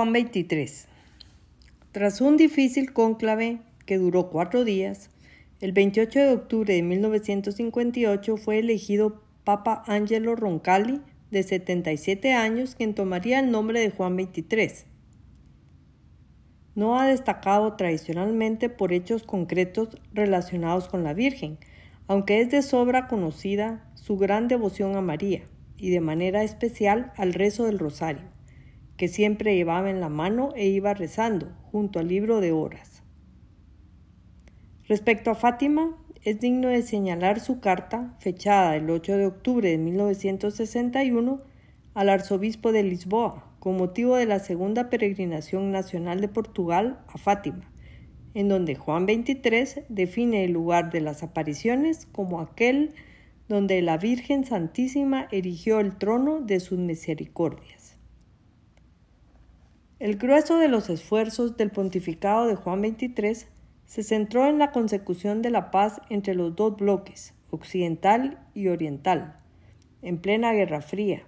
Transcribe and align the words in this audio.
Juan 0.00 0.14
XXIII. 0.14 0.86
Tras 1.92 2.22
un 2.22 2.38
difícil 2.38 2.94
cónclave 2.94 3.58
que 3.84 3.98
duró 3.98 4.30
cuatro 4.30 4.64
días, 4.64 5.10
el 5.60 5.72
28 5.72 6.18
de 6.18 6.32
octubre 6.32 6.72
de 6.72 6.82
1958 6.82 8.38
fue 8.38 8.60
elegido 8.60 9.20
Papa 9.44 9.82
Angelo 9.86 10.36
Roncalli, 10.36 11.02
de 11.30 11.42
77 11.42 12.32
años, 12.32 12.76
quien 12.76 12.94
tomaría 12.94 13.40
el 13.40 13.50
nombre 13.50 13.80
de 13.80 13.90
Juan 13.90 14.16
XXIII. 14.16 14.86
No 16.74 16.98
ha 16.98 17.06
destacado 17.06 17.74
tradicionalmente 17.74 18.70
por 18.70 18.94
hechos 18.94 19.22
concretos 19.24 19.98
relacionados 20.14 20.88
con 20.88 21.04
la 21.04 21.12
Virgen, 21.12 21.58
aunque 22.06 22.40
es 22.40 22.50
de 22.50 22.62
sobra 22.62 23.06
conocida 23.06 23.86
su 23.96 24.16
gran 24.16 24.48
devoción 24.48 24.96
a 24.96 25.02
María 25.02 25.42
y 25.76 25.90
de 25.90 26.00
manera 26.00 26.42
especial 26.42 27.12
al 27.18 27.34
rezo 27.34 27.66
del 27.66 27.78
rosario 27.78 28.39
que 29.00 29.08
siempre 29.08 29.56
llevaba 29.56 29.88
en 29.88 29.98
la 29.98 30.10
mano 30.10 30.50
e 30.56 30.66
iba 30.66 30.92
rezando 30.92 31.50
junto 31.72 32.00
al 32.00 32.08
libro 32.08 32.42
de 32.42 32.52
horas. 32.52 33.02
Respecto 34.86 35.30
a 35.30 35.34
Fátima, 35.34 35.96
es 36.22 36.38
digno 36.38 36.68
de 36.68 36.82
señalar 36.82 37.40
su 37.40 37.60
carta, 37.60 38.14
fechada 38.20 38.76
el 38.76 38.90
8 38.90 39.16
de 39.16 39.24
octubre 39.24 39.70
de 39.70 39.78
1961, 39.78 41.40
al 41.94 42.08
arzobispo 42.10 42.72
de 42.72 42.82
Lisboa, 42.82 43.50
con 43.58 43.78
motivo 43.78 44.16
de 44.16 44.26
la 44.26 44.38
segunda 44.38 44.90
peregrinación 44.90 45.72
nacional 45.72 46.20
de 46.20 46.28
Portugal 46.28 47.00
a 47.08 47.16
Fátima, 47.16 47.72
en 48.34 48.50
donde 48.50 48.74
Juan 48.74 49.06
XXIII 49.06 49.84
define 49.88 50.44
el 50.44 50.52
lugar 50.52 50.92
de 50.92 51.00
las 51.00 51.22
apariciones 51.22 52.04
como 52.04 52.42
aquel 52.42 52.92
donde 53.48 53.80
la 53.80 53.96
Virgen 53.96 54.44
Santísima 54.44 55.26
erigió 55.32 55.80
el 55.80 55.96
trono 55.96 56.42
de 56.42 56.60
sus 56.60 56.78
misericordias. 56.78 57.79
El 60.00 60.16
grueso 60.16 60.56
de 60.56 60.68
los 60.68 60.88
esfuerzos 60.88 61.58
del 61.58 61.70
pontificado 61.70 62.46
de 62.46 62.54
Juan 62.54 62.80
XXIII 62.80 63.46
se 63.84 64.02
centró 64.02 64.46
en 64.46 64.58
la 64.58 64.72
consecución 64.72 65.42
de 65.42 65.50
la 65.50 65.70
paz 65.70 66.00
entre 66.08 66.34
los 66.34 66.56
dos 66.56 66.78
bloques, 66.78 67.34
occidental 67.50 68.38
y 68.54 68.68
oriental, 68.68 69.38
en 70.00 70.16
plena 70.16 70.54
Guerra 70.54 70.80
Fría, 70.80 71.24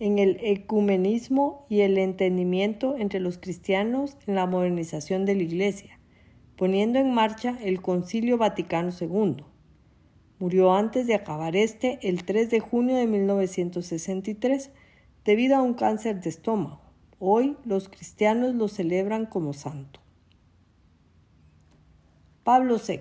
en 0.00 0.18
el 0.18 0.36
ecumenismo 0.42 1.64
y 1.70 1.80
el 1.80 1.96
entendimiento 1.96 2.94
entre 2.98 3.20
los 3.20 3.38
cristianos 3.38 4.18
en 4.26 4.34
la 4.34 4.44
modernización 4.44 5.24
de 5.24 5.36
la 5.36 5.44
Iglesia, 5.44 5.98
poniendo 6.56 6.98
en 6.98 7.10
marcha 7.10 7.56
el 7.62 7.80
Concilio 7.80 8.36
Vaticano 8.36 8.90
II. 9.00 9.44
Murió 10.38 10.74
antes 10.74 11.06
de 11.06 11.14
acabar 11.14 11.56
este 11.56 11.98
el 12.02 12.26
3 12.26 12.50
de 12.50 12.60
junio 12.60 12.96
de 12.96 13.06
1963 13.06 14.72
debido 15.24 15.56
a 15.56 15.62
un 15.62 15.72
cáncer 15.72 16.20
de 16.20 16.28
estómago. 16.28 16.83
Hoy 17.26 17.56
los 17.64 17.88
cristianos 17.88 18.54
lo 18.54 18.68
celebran 18.68 19.24
como 19.24 19.54
santo. 19.54 19.98
Pablo 22.42 22.76
VI. 22.76 23.00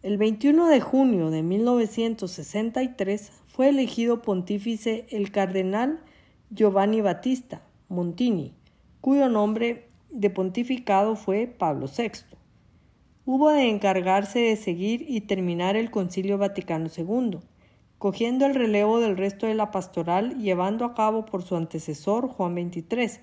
El 0.00 0.16
21 0.16 0.66
de 0.68 0.80
junio 0.80 1.28
de 1.28 1.42
1963 1.42 3.32
fue 3.48 3.68
elegido 3.68 4.22
pontífice 4.22 5.04
el 5.10 5.30
cardenal 5.30 6.00
Giovanni 6.48 7.02
Battista 7.02 7.60
Montini, 7.90 8.54
cuyo 9.02 9.28
nombre 9.28 9.90
de 10.08 10.30
pontificado 10.30 11.16
fue 11.16 11.46
Pablo 11.46 11.86
VI. 11.86 12.12
Hubo 13.26 13.50
de 13.50 13.68
encargarse 13.68 14.38
de 14.38 14.56
seguir 14.56 15.04
y 15.06 15.20
terminar 15.20 15.76
el 15.76 15.90
Concilio 15.90 16.38
Vaticano 16.38 16.88
II, 16.96 17.40
cogiendo 18.02 18.46
el 18.46 18.56
relevo 18.56 18.98
del 18.98 19.16
resto 19.16 19.46
de 19.46 19.54
la 19.54 19.70
pastoral 19.70 20.36
llevando 20.40 20.84
a 20.84 20.92
cabo 20.92 21.24
por 21.24 21.44
su 21.44 21.54
antecesor 21.54 22.26
Juan 22.26 22.54
XXIII, 22.56 23.20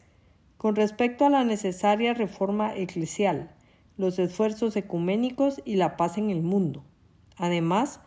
con 0.55 0.77
respecto 0.77 1.25
a 1.25 1.29
la 1.29 1.43
necesaria 1.43 2.13
reforma 2.13 2.73
eclesial, 2.73 3.51
los 3.97 4.19
esfuerzos 4.19 4.77
ecuménicos 4.77 5.61
y 5.65 5.75
la 5.75 5.97
paz 5.97 6.17
en 6.17 6.29
el 6.29 6.43
mundo. 6.43 6.85
Además, 7.35 7.99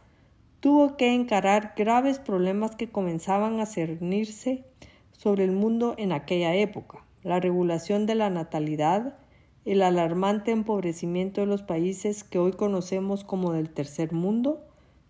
tuvo 0.61 0.97
que 0.97 1.13
encarar 1.13 1.75
graves 1.77 2.19
problemas 2.19 2.75
que 2.75 2.91
comenzaban 2.91 3.61
a 3.61 3.67
cernirse 3.67 4.65
sobre 5.11 5.45
el 5.45 5.53
mundo 5.53 5.95
en 5.99 6.11
aquella 6.11 6.55
época, 6.55 7.05
la 7.23 7.39
regulación 7.39 8.07
de 8.07 8.15
la 8.15 8.31
natalidad, 8.31 9.19
el 9.67 9.83
alarmante 9.83 10.53
empobrecimiento 10.53 11.43
de 11.43 11.49
los 11.49 11.63
países 11.63 12.25
que 12.25 12.39
hoy 12.39 12.53
conocemos 12.53 13.25
como 13.25 13.53
del 13.53 13.69
tercer 13.69 14.15
mundo 14.15 14.65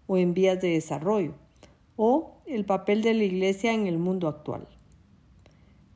o 0.09 0.19
en 0.19 0.35
vías 0.35 0.61
de 0.61 0.71
desarrollo, 0.71 1.35
o 2.05 2.33
el 2.47 2.65
papel 2.65 3.01
de 3.01 3.15
la 3.15 3.23
Iglesia 3.23 3.73
en 3.73 3.87
el 3.87 3.97
mundo 3.97 4.27
actual. 4.27 4.67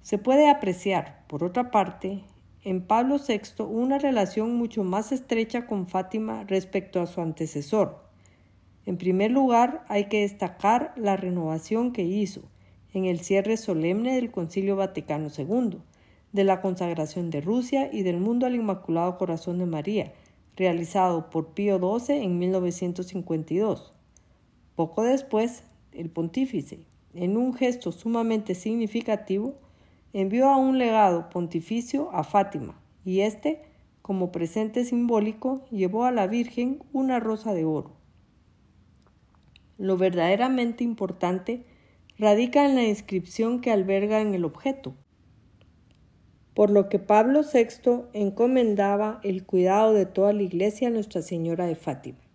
Se 0.02 0.18
puede 0.18 0.48
apreciar, 0.48 1.24
por 1.26 1.42
otra 1.42 1.72
parte, 1.72 2.22
en 2.62 2.86
Pablo 2.86 3.16
VI 3.18 3.64
una 3.64 3.98
relación 3.98 4.54
mucho 4.54 4.84
más 4.84 5.10
estrecha 5.10 5.66
con 5.66 5.88
Fátima 5.88 6.44
respecto 6.44 7.00
a 7.00 7.08
su 7.08 7.20
antecesor. 7.20 8.04
En 8.84 8.98
primer 8.98 9.32
lugar, 9.32 9.84
hay 9.88 10.04
que 10.04 10.20
destacar 10.20 10.92
la 10.94 11.16
renovación 11.16 11.90
que 11.92 12.04
hizo 12.04 12.42
en 12.94 13.06
el 13.06 13.18
cierre 13.18 13.56
solemne 13.56 14.14
del 14.14 14.30
Concilio 14.30 14.76
Vaticano 14.76 15.26
II, 15.36 15.78
de 16.30 16.44
la 16.44 16.60
consagración 16.60 17.30
de 17.30 17.40
Rusia 17.40 17.90
y 17.92 18.04
del 18.04 18.20
mundo 18.20 18.46
al 18.46 18.54
Inmaculado 18.54 19.18
Corazón 19.18 19.58
de 19.58 19.66
María, 19.66 20.12
realizado 20.54 21.30
por 21.30 21.48
Pío 21.48 21.80
XII 21.80 22.22
en 22.22 22.38
1952. 22.38 23.92
Poco 24.76 25.02
después 25.02 25.64
el 25.96 26.10
pontífice, 26.10 26.86
en 27.14 27.36
un 27.36 27.54
gesto 27.54 27.92
sumamente 27.92 28.54
significativo, 28.54 29.54
envió 30.12 30.48
a 30.48 30.56
un 30.56 30.78
legado 30.78 31.28
pontificio 31.30 32.10
a 32.12 32.24
Fátima, 32.24 32.80
y 33.04 33.20
éste, 33.20 33.62
como 34.02 34.32
presente 34.32 34.84
simbólico, 34.84 35.64
llevó 35.70 36.04
a 36.04 36.12
la 36.12 36.26
Virgen 36.26 36.82
una 36.92 37.20
rosa 37.20 37.54
de 37.54 37.64
oro. 37.64 37.92
Lo 39.78 39.96
verdaderamente 39.96 40.84
importante 40.84 41.64
radica 42.18 42.64
en 42.64 42.76
la 42.76 42.84
inscripción 42.84 43.60
que 43.60 43.70
alberga 43.70 44.20
en 44.20 44.34
el 44.34 44.44
objeto, 44.44 44.94
por 46.54 46.70
lo 46.70 46.88
que 46.88 46.98
Pablo 46.98 47.42
VI 47.42 48.04
encomendaba 48.14 49.20
el 49.22 49.44
cuidado 49.44 49.92
de 49.92 50.06
toda 50.06 50.32
la 50.32 50.42
iglesia 50.42 50.88
a 50.88 50.90
Nuestra 50.90 51.20
Señora 51.20 51.66
de 51.66 51.74
Fátima. 51.74 52.25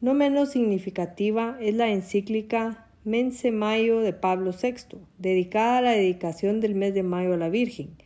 No 0.00 0.14
menos 0.14 0.50
significativa 0.50 1.56
es 1.60 1.74
la 1.74 1.90
encíclica 1.90 2.86
Mense 3.04 3.50
Mayo 3.50 3.98
de 3.98 4.12
Pablo 4.12 4.52
VI, 4.52 4.96
dedicada 5.18 5.78
a 5.78 5.82
la 5.82 5.90
dedicación 5.90 6.60
del 6.60 6.76
mes 6.76 6.94
de 6.94 7.02
mayo 7.02 7.34
a 7.34 7.36
la 7.36 7.48
Virgen, 7.48 7.96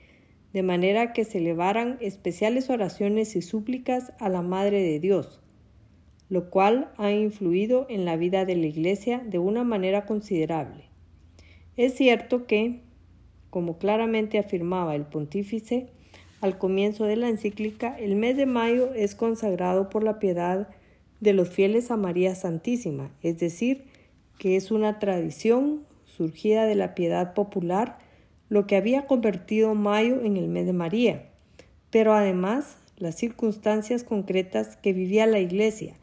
de 0.55 0.62
manera 0.62 1.12
que 1.12 1.27
se 1.27 1.37
elevaran 1.37 1.99
especiales 2.00 2.71
oraciones 2.71 3.37
y 3.37 3.43
súplicas 3.43 4.15
a 4.21 4.31
la 4.31 4.41
Madre 4.41 4.81
de 4.81 5.00
Dios, 5.00 5.43
lo 6.31 6.49
cual 6.49 6.91
ha 6.97 7.11
influido 7.11 7.85
en 7.91 8.06
la 8.06 8.17
vida 8.17 8.47
de 8.47 8.56
la 8.56 8.67
Iglesia 8.69 9.23
de 9.27 9.39
una 9.39 9.62
manera 9.62 10.06
considerable. 10.06 10.85
Es 11.77 11.94
cierto 11.94 12.47
que, 12.47 12.81
como 13.50 13.77
claramente 13.77 14.39
afirmaba 14.39 14.94
el 14.94 15.05
pontífice 15.05 15.89
al 16.41 16.56
comienzo 16.56 17.05
de 17.05 17.17
la 17.17 17.29
encíclica, 17.29 17.99
el 17.99 18.17
mes 18.17 18.39
de 18.39 18.47
mayo 18.47 18.94
es 18.94 19.15
consagrado 19.15 19.91
por 19.91 20.03
la 20.03 20.19
piedad 20.19 20.69
de 21.23 21.33
los 21.33 21.49
fieles 21.49 21.93
a 21.93 21.97
María 21.97 22.35
Santísima, 22.35 23.13
es 23.23 23.39
decir, 23.39 23.85
que 24.39 24.57
es 24.57 24.73
una 24.73 24.99
tradición 24.99 25.85
surgida 26.05 26.67
de 26.67 26.75
la 26.75 26.97
piedad 26.97 27.33
popular, 27.33 27.99
lo 28.49 28.67
que 28.67 28.75
había 28.75 29.07
convertido 29.07 29.77
mayo 29.77 30.21
en 30.25 30.37
el 30.37 30.49
mes 30.49 30.67
de 30.67 30.73
María, 30.73 31.31
pero 31.91 32.13
además 32.13 32.77
las 32.97 33.15
circunstancias 33.15 34.03
concretas 34.03 34.77
que 34.77 34.93
vivía 34.93 35.29
la 35.29 35.39
Iglesia 35.39 35.95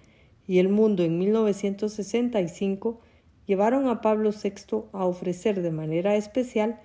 y 0.47 0.59
el 0.59 0.69
mundo 0.69 1.03
en 1.03 1.19
1965 1.19 3.01
llevaron 3.45 3.89
a 3.89 3.99
Pablo 3.99 4.31
VI 4.31 4.85
a 4.93 5.03
ofrecer 5.03 5.61
de 5.61 5.71
manera 5.71 6.15
especial 6.15 6.79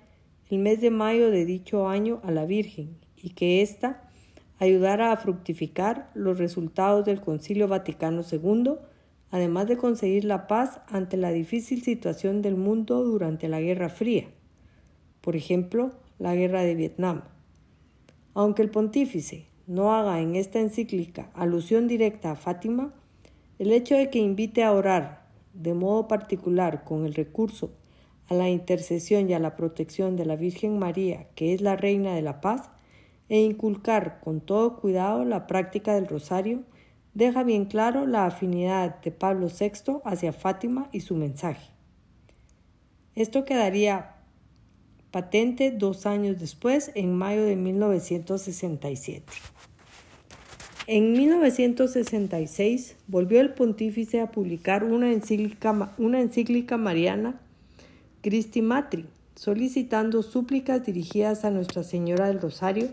el 0.49 0.57
mes 0.59 0.81
de 0.81 0.89
mayo 0.89 1.31
de 1.31 1.45
dicho 1.45 1.87
año 1.87 2.19
a 2.25 2.31
la 2.31 2.45
Virgen 2.45 2.97
y 3.15 3.29
que 3.29 3.61
ésta 3.61 4.04
ayudara 4.59 5.11
a 5.11 5.17
fructificar 5.17 6.09
los 6.13 6.37
resultados 6.37 7.05
del 7.05 7.21
Concilio 7.21 7.67
Vaticano 7.67 8.21
II, 8.29 8.75
además 9.31 9.67
de 9.67 9.77
conseguir 9.77 10.25
la 10.25 10.47
paz 10.47 10.79
ante 10.87 11.17
la 11.17 11.31
difícil 11.31 11.83
situación 11.83 12.41
del 12.41 12.55
mundo 12.55 13.03
durante 13.03 13.49
la 13.49 13.59
Guerra 13.59 13.89
Fría, 13.89 14.27
por 15.21 15.35
ejemplo, 15.35 15.91
la 16.19 16.35
Guerra 16.35 16.63
de 16.63 16.75
Vietnam. 16.75 17.23
Aunque 18.33 18.61
el 18.61 18.69
pontífice 18.69 19.47
no 19.67 19.93
haga 19.93 20.21
en 20.21 20.35
esta 20.35 20.59
encíclica 20.59 21.29
alusión 21.33 21.87
directa 21.87 22.31
a 22.31 22.35
Fátima, 22.35 22.93
el 23.59 23.71
hecho 23.71 23.95
de 23.95 24.09
que 24.09 24.19
invite 24.19 24.63
a 24.63 24.73
orar 24.73 25.25
de 25.53 25.73
modo 25.73 26.07
particular 26.07 26.83
con 26.83 27.05
el 27.05 27.13
recurso 27.13 27.71
a 28.27 28.33
la 28.33 28.49
intercesión 28.49 29.29
y 29.29 29.33
a 29.33 29.39
la 29.39 29.55
protección 29.55 30.15
de 30.15 30.25
la 30.25 30.35
Virgen 30.35 30.79
María, 30.79 31.27
que 31.35 31.53
es 31.53 31.61
la 31.61 31.75
Reina 31.75 32.13
de 32.15 32.21
la 32.21 32.41
Paz, 32.41 32.69
e 33.29 33.39
inculcar 33.39 34.19
con 34.23 34.41
todo 34.41 34.77
cuidado 34.77 35.25
la 35.25 35.47
práctica 35.47 35.95
del 35.95 36.07
rosario, 36.07 36.63
deja 37.13 37.43
bien 37.43 37.65
claro 37.65 38.05
la 38.05 38.25
afinidad 38.25 39.01
de 39.01 39.11
Pablo 39.11 39.47
VI 39.47 39.99
hacia 40.03 40.33
Fátima 40.33 40.89
y 40.91 40.99
su 40.99 41.15
mensaje. 41.15 41.71
Esto 43.15 43.45
quedaría 43.45 44.15
patente 45.11 45.71
dos 45.71 46.05
años 46.05 46.39
después, 46.39 46.91
en 46.93 47.15
mayo 47.15 47.43
de 47.45 47.55
1967. 47.55 49.23
En 50.87 51.13
1966 51.13 52.97
volvió 53.07 53.39
el 53.39 53.53
pontífice 53.53 54.19
a 54.19 54.29
publicar 54.29 54.83
una 54.83 55.11
encíclica, 55.11 55.93
una 55.97 56.19
encíclica 56.19 56.77
mariana, 56.77 57.39
Christi 58.21 58.61
Matri, 58.61 59.05
solicitando 59.35 60.21
súplicas 60.21 60.85
dirigidas 60.85 61.45
a 61.45 61.49
Nuestra 61.49 61.83
Señora 61.83 62.27
del 62.27 62.41
Rosario 62.41 62.89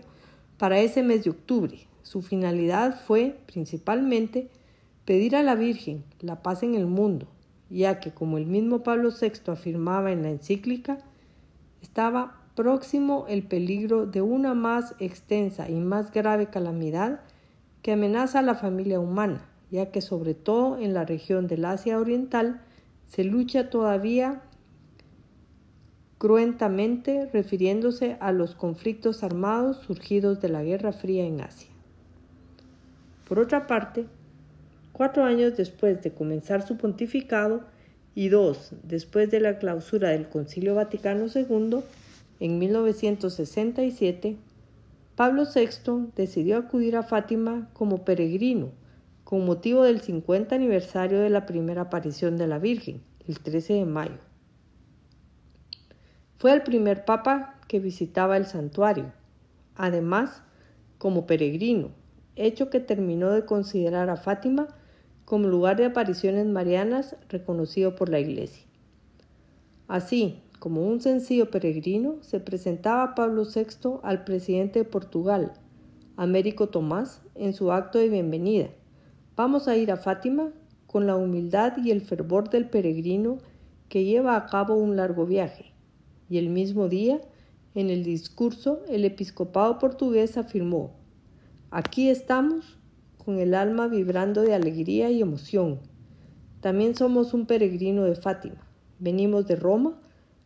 para 0.57 0.79
ese 0.79 1.03
mes 1.03 1.23
de 1.23 1.31
octubre. 1.31 1.87
Su 2.03 2.21
finalidad 2.21 3.01
fue, 3.05 3.37
principalmente, 3.45 4.49
pedir 5.05 5.35
a 5.35 5.43
la 5.43 5.55
Virgen 5.55 6.03
la 6.19 6.41
paz 6.41 6.63
en 6.63 6.75
el 6.75 6.85
mundo, 6.85 7.27
ya 7.69 7.99
que, 7.99 8.11
como 8.11 8.37
el 8.37 8.45
mismo 8.45 8.83
Pablo 8.83 9.09
VI 9.09 9.51
afirmaba 9.51 10.11
en 10.11 10.23
la 10.23 10.29
encíclica, 10.29 10.99
estaba 11.81 12.39
próximo 12.55 13.25
el 13.27 13.43
peligro 13.43 14.05
de 14.05 14.21
una 14.21 14.53
más 14.53 14.95
extensa 14.99 15.69
y 15.69 15.75
más 15.75 16.11
grave 16.11 16.47
calamidad 16.47 17.21
que 17.81 17.93
amenaza 17.93 18.39
a 18.39 18.43
la 18.43 18.55
familia 18.55 18.99
humana, 18.99 19.45
ya 19.71 19.91
que 19.91 20.01
sobre 20.01 20.33
todo 20.33 20.77
en 20.77 20.93
la 20.93 21.03
región 21.03 21.47
del 21.47 21.65
Asia 21.65 21.99
Oriental 21.99 22.61
se 23.07 23.23
lucha 23.23 23.69
todavía 23.69 24.41
cruentamente 26.23 27.29
refiriéndose 27.33 28.15
a 28.21 28.31
los 28.31 28.55
conflictos 28.55 29.23
armados 29.25 29.81
surgidos 29.85 30.39
de 30.39 30.47
la 30.47 30.63
Guerra 30.63 30.93
Fría 30.93 31.25
en 31.25 31.41
Asia. 31.41 31.67
Por 33.27 33.39
otra 33.39 33.67
parte, 33.67 34.05
cuatro 34.93 35.25
años 35.25 35.57
después 35.57 36.01
de 36.01 36.13
comenzar 36.13 36.65
su 36.65 36.77
pontificado 36.77 37.65
y 38.15 38.29
dos 38.29 38.71
después 38.83 39.31
de 39.31 39.41
la 39.41 39.59
clausura 39.59 40.11
del 40.11 40.29
Concilio 40.29 40.75
Vaticano 40.75 41.25
II, 41.25 41.79
en 42.39 42.57
1967, 42.57 44.37
Pablo 45.17 45.43
VI 45.43 46.13
decidió 46.15 46.55
acudir 46.57 46.95
a 46.95 47.03
Fátima 47.03 47.67
como 47.73 48.05
peregrino 48.05 48.71
con 49.25 49.43
motivo 49.43 49.83
del 49.83 49.99
50 49.99 50.55
aniversario 50.55 51.19
de 51.19 51.29
la 51.29 51.45
primera 51.45 51.81
aparición 51.81 52.37
de 52.37 52.47
la 52.47 52.59
Virgen, 52.59 53.01
el 53.27 53.41
13 53.41 53.73
de 53.73 53.85
mayo. 53.85 54.32
Fue 56.43 56.51
el 56.51 56.61
primer 56.61 57.05
papa 57.05 57.55
que 57.69 57.79
visitaba 57.79 58.35
el 58.35 58.45
santuario, 58.45 59.13
además 59.75 60.43
como 60.97 61.25
peregrino, 61.25 61.91
hecho 62.35 62.69
que 62.69 62.81
terminó 62.81 63.31
de 63.31 63.45
considerar 63.45 64.09
a 64.09 64.17
Fátima 64.17 64.67
como 65.23 65.47
lugar 65.47 65.77
de 65.77 65.85
apariciones 65.85 66.45
marianas 66.45 67.15
reconocido 67.29 67.95
por 67.95 68.09
la 68.09 68.19
Iglesia. 68.19 68.65
Así, 69.87 70.41
como 70.59 70.85
un 70.85 70.99
sencillo 70.99 71.49
peregrino, 71.49 72.17
se 72.19 72.41
presentaba 72.41 73.15
Pablo 73.15 73.45
VI 73.45 74.01
al 74.03 74.25
presidente 74.25 74.79
de 74.79 74.85
Portugal, 74.85 75.53
Américo 76.17 76.67
Tomás, 76.67 77.21
en 77.35 77.53
su 77.53 77.71
acto 77.71 77.99
de 77.99 78.09
bienvenida. 78.09 78.67
Vamos 79.37 79.69
a 79.69 79.77
ir 79.77 79.93
a 79.93 79.95
Fátima 79.95 80.51
con 80.87 81.07
la 81.07 81.15
humildad 81.15 81.77
y 81.81 81.91
el 81.91 82.01
fervor 82.01 82.49
del 82.49 82.67
peregrino 82.67 83.37
que 83.87 84.03
lleva 84.03 84.35
a 84.35 84.45
cabo 84.47 84.75
un 84.75 84.97
largo 84.97 85.25
viaje. 85.25 85.72
Y 86.29 86.37
el 86.37 86.49
mismo 86.49 86.89
día, 86.89 87.21
en 87.75 87.89
el 87.89 88.03
discurso, 88.03 88.81
el 88.87 89.05
episcopado 89.05 89.79
portugués 89.79 90.37
afirmó, 90.37 90.91
aquí 91.71 92.09
estamos 92.09 92.77
con 93.17 93.39
el 93.39 93.53
alma 93.53 93.87
vibrando 93.87 94.41
de 94.41 94.53
alegría 94.53 95.09
y 95.09 95.21
emoción. 95.21 95.79
También 96.61 96.95
somos 96.95 97.33
un 97.33 97.45
peregrino 97.45 98.03
de 98.03 98.15
Fátima. 98.15 98.67
Venimos 98.99 99.47
de 99.47 99.55
Roma 99.55 99.99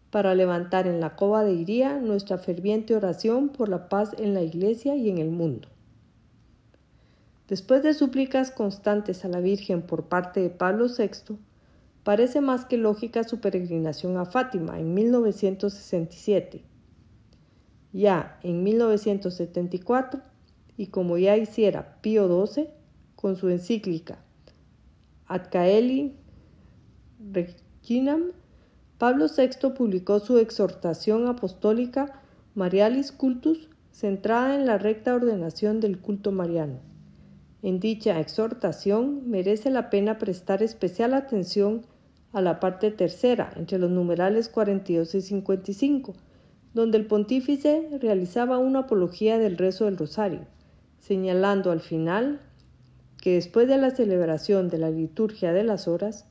para 0.10 0.36
levantar 0.36 0.88
en 0.88 1.00
la 1.00 1.16
cova 1.16 1.44
de 1.44 1.54
Iría 1.54 2.00
nuestra 2.00 2.38
ferviente 2.38 2.96
oración 2.96 3.50
por 3.50 3.70
la 3.70 3.90
paz 3.90 4.16
en 4.18 4.34
la 4.34 4.42
Iglesia 4.42 4.96
y 4.96 5.10
en 5.10 5.18
el 5.18 5.30
mundo. 5.30 5.68
Después 7.48 7.84
de 7.84 7.94
súplicas 7.94 8.52
constantes 8.52 9.24
a 9.26 9.30
la 9.30 9.40
Virgen 9.40 9.82
por 9.82 10.06
parte 10.06 10.40
de 10.40 10.50
Pablo 10.50 10.88
VI, 10.88 11.38
parece 12.08 12.40
más 12.40 12.64
que 12.64 12.78
lógica 12.78 13.26
su 13.26 13.42
peregrinación 13.42 14.16
a 14.16 14.24
Fátima 14.24 14.80
en 14.80 14.94
1967. 14.94 16.64
Ya 17.92 18.40
en 18.44 18.64
1974, 18.64 20.22
y 20.78 20.88
como 20.88 21.18
ya 21.18 21.36
hiciera 21.36 21.98
Pío 22.00 22.48
XII 22.48 22.70
con 23.18 23.36
su 23.36 23.50
encíclica 23.50 24.20
Ad 25.26 25.50
Caeli 25.52 26.16
Reginam, 27.20 28.32
Pablo 28.98 29.26
VI 29.28 29.72
publicó 29.76 30.22
su 30.22 30.38
exhortación 30.38 31.28
apostólica 31.28 32.22
Marialis 32.56 33.12
Cultus, 33.12 33.68
centrada 33.92 34.56
en 34.56 34.66
la 34.66 34.78
recta 34.78 35.14
ordenación 35.14 35.82
del 35.82 36.00
culto 36.00 36.32
mariano. 36.32 36.80
En 37.64 37.82
dicha 37.82 38.18
exhortación 38.22 39.30
merece 39.30 39.72
la 39.72 39.90
pena 39.90 40.18
prestar 40.18 40.64
especial 40.64 41.14
atención 41.14 41.86
a 42.38 42.42
la 42.42 42.60
parte 42.60 42.92
tercera, 42.92 43.52
entre 43.56 43.80
los 43.80 43.90
numerales 43.90 44.48
42 44.48 45.16
y 45.16 45.22
55, 45.22 46.14
donde 46.76 47.00
el 47.00 47.08
pontífice 47.08 47.90
realizaba 48.00 48.60
una 48.60 48.82
apología 48.82 49.40
del 49.40 49.58
rezo 49.58 49.86
del 49.86 49.98
rosario, 49.98 50.42
señalando 51.00 51.72
al 51.72 51.80
final 51.80 52.40
que 53.20 53.34
después 53.34 53.68
de 53.68 53.80
la 53.80 53.90
celebración 53.90 54.70
de 54.70 54.78
la 54.78 54.92
liturgia 54.92 55.52
de 55.52 55.64
las 55.64 55.88
horas, 55.88 56.28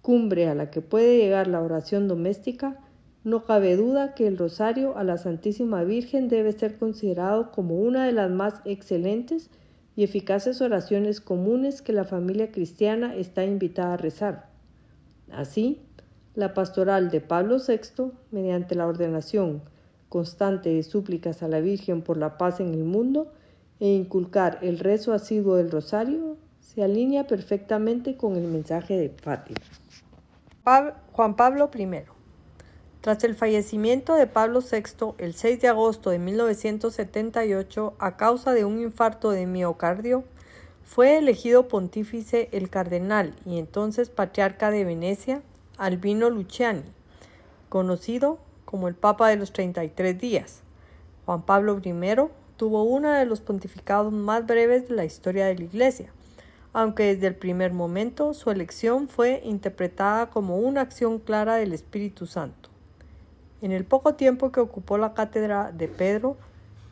cumbre 0.00 0.48
a 0.48 0.54
la 0.54 0.70
que 0.70 0.80
puede 0.80 1.18
llegar 1.18 1.46
la 1.46 1.60
oración 1.60 2.08
doméstica, 2.08 2.80
no 3.22 3.44
cabe 3.44 3.76
duda 3.76 4.14
que 4.14 4.26
el 4.26 4.38
rosario 4.38 4.96
a 4.96 5.04
la 5.04 5.18
Santísima 5.18 5.84
Virgen 5.84 6.28
debe 6.28 6.52
ser 6.52 6.78
considerado 6.78 7.52
como 7.52 7.74
una 7.74 8.06
de 8.06 8.12
las 8.12 8.30
más 8.30 8.62
excelentes 8.64 9.50
y 9.94 10.04
eficaces 10.04 10.62
oraciones 10.62 11.20
comunes 11.20 11.82
que 11.82 11.92
la 11.92 12.04
familia 12.04 12.50
cristiana 12.50 13.14
está 13.14 13.44
invitada 13.44 13.92
a 13.92 13.98
rezar. 13.98 14.51
Así, 15.32 15.80
la 16.34 16.54
pastoral 16.54 17.10
de 17.10 17.20
Pablo 17.20 17.58
VI, 17.58 18.12
mediante 18.30 18.74
la 18.74 18.86
ordenación 18.86 19.62
constante 20.08 20.68
de 20.68 20.82
súplicas 20.82 21.42
a 21.42 21.48
la 21.48 21.60
Virgen 21.60 22.02
por 22.02 22.18
la 22.18 22.36
paz 22.36 22.60
en 22.60 22.74
el 22.74 22.84
mundo 22.84 23.32
e 23.80 23.88
inculcar 23.88 24.58
el 24.62 24.78
rezo 24.78 25.12
asiduo 25.12 25.56
del 25.56 25.70
rosario, 25.70 26.36
se 26.60 26.82
alinea 26.82 27.26
perfectamente 27.26 28.16
con 28.16 28.36
el 28.36 28.44
mensaje 28.44 28.96
de 28.96 29.08
Fátima. 29.08 29.60
Juan 31.12 31.34
Pablo 31.34 31.70
I. 31.74 31.88
Tras 33.00 33.24
el 33.24 33.34
fallecimiento 33.34 34.14
de 34.14 34.26
Pablo 34.26 34.60
VI 34.60 35.14
el 35.18 35.34
6 35.34 35.60
de 35.60 35.68
agosto 35.68 36.10
de 36.10 36.18
1978 36.18 37.94
a 37.98 38.16
causa 38.16 38.52
de 38.52 38.64
un 38.64 38.80
infarto 38.80 39.30
de 39.30 39.46
miocardio, 39.46 40.24
fue 40.84 41.18
elegido 41.18 41.68
pontífice 41.68 42.48
el 42.52 42.68
cardenal 42.68 43.34
y 43.46 43.58
entonces 43.58 44.10
patriarca 44.10 44.70
de 44.70 44.84
Venecia, 44.84 45.42
Albino 45.78 46.30
Luciani, 46.30 46.82
conocido 47.68 48.38
como 48.64 48.88
el 48.88 48.94
Papa 48.94 49.28
de 49.28 49.36
los 49.36 49.52
33 49.52 50.18
días. 50.18 50.62
Juan 51.24 51.42
Pablo 51.42 51.80
I 51.84 51.92
tuvo 52.56 52.82
uno 52.82 53.10
de 53.10 53.24
los 53.24 53.40
pontificados 53.40 54.12
más 54.12 54.46
breves 54.46 54.88
de 54.88 54.94
la 54.94 55.04
historia 55.04 55.46
de 55.46 55.56
la 55.56 55.64
Iglesia, 55.64 56.12
aunque 56.72 57.14
desde 57.14 57.26
el 57.26 57.34
primer 57.34 57.72
momento 57.72 58.34
su 58.34 58.50
elección 58.50 59.08
fue 59.08 59.40
interpretada 59.44 60.30
como 60.30 60.58
una 60.58 60.80
acción 60.80 61.18
clara 61.18 61.56
del 61.56 61.72
Espíritu 61.72 62.26
Santo. 62.26 62.70
En 63.60 63.72
el 63.72 63.84
poco 63.84 64.14
tiempo 64.14 64.52
que 64.52 64.60
ocupó 64.60 64.98
la 64.98 65.14
cátedra 65.14 65.70
de 65.70 65.86
Pedro, 65.88 66.36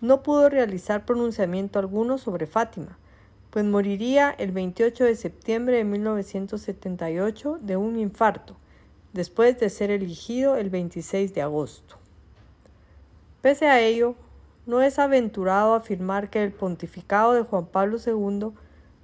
no 0.00 0.22
pudo 0.22 0.48
realizar 0.48 1.04
pronunciamiento 1.04 1.78
alguno 1.78 2.16
sobre 2.16 2.46
Fátima, 2.46 2.96
pues 3.50 3.64
moriría 3.64 4.30
el 4.30 4.52
28 4.52 5.04
de 5.04 5.16
septiembre 5.16 5.76
de 5.78 5.84
1978 5.84 7.58
de 7.60 7.76
un 7.76 7.98
infarto, 7.98 8.56
después 9.12 9.58
de 9.58 9.68
ser 9.70 9.90
elegido 9.90 10.56
el 10.56 10.70
26 10.70 11.34
de 11.34 11.42
agosto. 11.42 11.96
Pese 13.42 13.66
a 13.66 13.80
ello, 13.80 14.14
no 14.66 14.82
es 14.82 14.98
aventurado 14.98 15.74
afirmar 15.74 16.30
que 16.30 16.44
el 16.44 16.52
pontificado 16.52 17.32
de 17.32 17.42
Juan 17.42 17.66
Pablo 17.66 17.98
II 18.04 18.52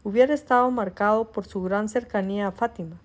hubiera 0.05 0.35
estado 0.35 0.71
marcado 0.71 1.33
por 1.33 1.47
su 1.47 1.63
gran 1.63 1.89
cercanía 1.89 2.47
a 2.47 2.53
Fátima, 2.53 3.01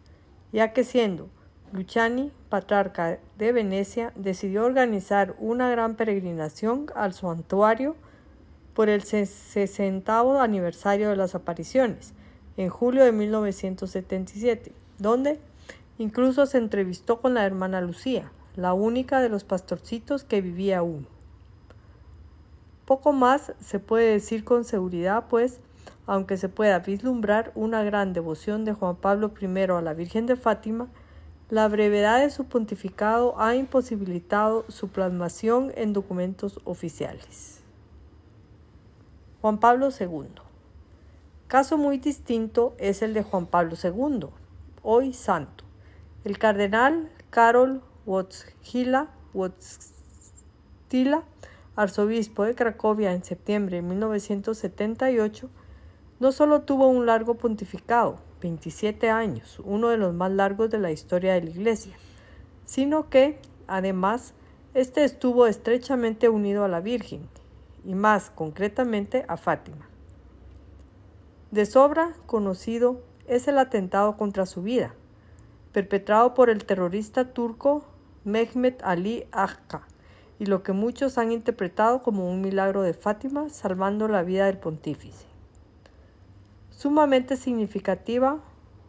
ya 0.51 0.74
que 0.74 0.83
siendo 0.83 1.29
Luciani, 1.71 2.31
patriarca 2.50 3.17
de 3.38 3.51
Venecia, 3.53 4.12
decidió 4.15 4.65
organizar 4.65 5.36
una 5.39 5.69
gran 5.69 5.95
peregrinación 5.95 6.88
al 6.95 7.13
santuario 7.13 7.95
por 8.73 8.89
el 8.89 9.03
60 9.03 10.41
aniversario 10.41 11.09
de 11.09 11.15
las 11.15 11.35
apariciones, 11.35 12.13
en 12.57 12.69
julio 12.69 13.03
de 13.03 13.11
1977, 13.11 14.71
donde 14.97 15.39
incluso 15.97 16.45
se 16.45 16.57
entrevistó 16.57 17.21
con 17.21 17.33
la 17.33 17.45
hermana 17.45 17.81
Lucía, 17.81 18.31
la 18.55 18.73
única 18.73 19.21
de 19.21 19.29
los 19.29 19.43
pastorcitos 19.43 20.23
que 20.23 20.41
vivía 20.41 20.79
aún. 20.79 21.07
Poco 22.85 23.13
más 23.13 23.53
se 23.61 23.79
puede 23.79 24.11
decir 24.11 24.43
con 24.43 24.65
seguridad, 24.65 25.25
pues, 25.29 25.59
aunque 26.07 26.37
se 26.37 26.49
pueda 26.49 26.79
vislumbrar 26.79 27.51
una 27.55 27.83
gran 27.83 28.13
devoción 28.13 28.65
de 28.65 28.73
Juan 28.73 28.95
Pablo 28.95 29.31
I 29.39 29.45
a 29.71 29.81
la 29.81 29.93
Virgen 29.93 30.25
de 30.25 30.35
Fátima, 30.35 30.87
la 31.49 31.67
brevedad 31.67 32.19
de 32.21 32.29
su 32.29 32.45
pontificado 32.45 33.39
ha 33.39 33.55
imposibilitado 33.55 34.65
su 34.69 34.87
plasmación 34.87 35.71
en 35.75 35.93
documentos 35.93 36.59
oficiales. 36.63 37.61
Juan 39.41 39.60
Pablo 39.60 39.89
II. 39.89 40.27
Caso 41.48 41.75
muy 41.75 41.98
distinto 41.98 42.75
es 42.77 43.01
el 43.01 43.15
de 43.15 43.24
Juan 43.24 43.48
Pablo 43.48 43.75
II, 43.83 44.27
hoy 44.83 45.13
santo. 45.13 45.63
El 46.24 46.38
cardenal 46.38 47.10
Karol 47.31 47.81
Wojtyla, 48.05 49.07
arzobispo 51.75 52.43
de 52.43 52.53
Cracovia 52.53 53.13
en 53.13 53.24
septiembre 53.24 53.77
de 53.77 53.81
1978, 53.81 55.50
no 56.19 56.31
solo 56.31 56.62
tuvo 56.62 56.88
un 56.88 57.07
largo 57.07 57.33
pontificado, 57.33 58.17
27 58.41 59.10
años, 59.10 59.60
uno 59.65 59.89
de 59.89 59.98
los 59.98 60.13
más 60.13 60.31
largos 60.31 60.69
de 60.69 60.77
la 60.77 60.91
historia 60.91 61.33
de 61.33 61.41
la 61.41 61.50
Iglesia, 61.50 61.95
sino 62.65 63.10
que, 63.10 63.39
además, 63.65 64.36
este 64.75 65.03
estuvo 65.03 65.48
estrechamente 65.48 66.29
unido 66.29 66.63
a 66.63 66.67
la 66.67 66.79
Virgen, 66.79 67.27
y 67.85 67.95
más 67.95 68.29
concretamente 68.29 69.25
a 69.27 69.38
Fátima. 69.38 69.88
De 71.51 71.65
sobra 71.65 72.13
conocido 72.25 73.01
es 73.27 73.47
el 73.47 73.57
atentado 73.57 74.17
contra 74.17 74.45
su 74.45 74.61
vida, 74.61 74.93
perpetrado 75.71 76.33
por 76.33 76.50
el 76.50 76.65
terrorista 76.65 77.33
turco 77.33 77.83
Mehmet 78.23 78.81
Ali 78.83 79.25
Agca, 79.31 79.88
y 80.39 80.45
lo 80.45 80.63
que 80.63 80.73
muchos 80.73 81.17
han 81.17 81.31
interpretado 81.31 82.01
como 82.01 82.29
un 82.29 82.41
milagro 82.41 82.81
de 82.81 82.93
Fátima 82.93 83.50
salvando 83.50 84.07
la 84.07 84.23
vida 84.23 84.45
del 84.47 84.57
pontífice. 84.57 85.25
Sumamente 86.71 87.38
significativa 87.38 88.39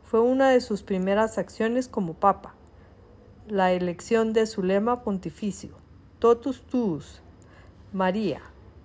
fue 0.05 0.21
una 0.21 0.51
de 0.51 0.61
sus 0.61 0.83
primeras 0.83 1.39
acciones 1.39 1.89
como 1.89 2.15
papa, 2.15 2.55
la 3.49 3.73
elección 3.73 4.33
de 4.33 4.47
su 4.47 4.63
lema 4.63 5.03
pontificio, 5.03 5.71
Totus 6.19 6.63
Tuus, 6.63 7.21
María, 7.93 8.41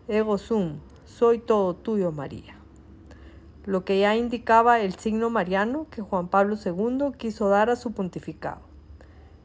ego 0.08 0.38
sum, 0.38 0.80
soy 1.06 1.40
todo 1.40 1.76
tuyo 1.76 2.12
María, 2.12 2.56
lo 3.66 3.86
que 3.86 4.00
ya 4.00 4.16
indicaba 4.16 4.80
el 4.80 4.96
signo 4.96 5.30
mariano 5.30 5.88
que 5.90 6.02
Juan 6.02 6.28
Pablo 6.28 6.56
II 6.56 7.18
quiso 7.18 7.50
dar 7.50 7.70
a 7.70 7.76
su 7.76 7.92
pontificado. 7.92 8.62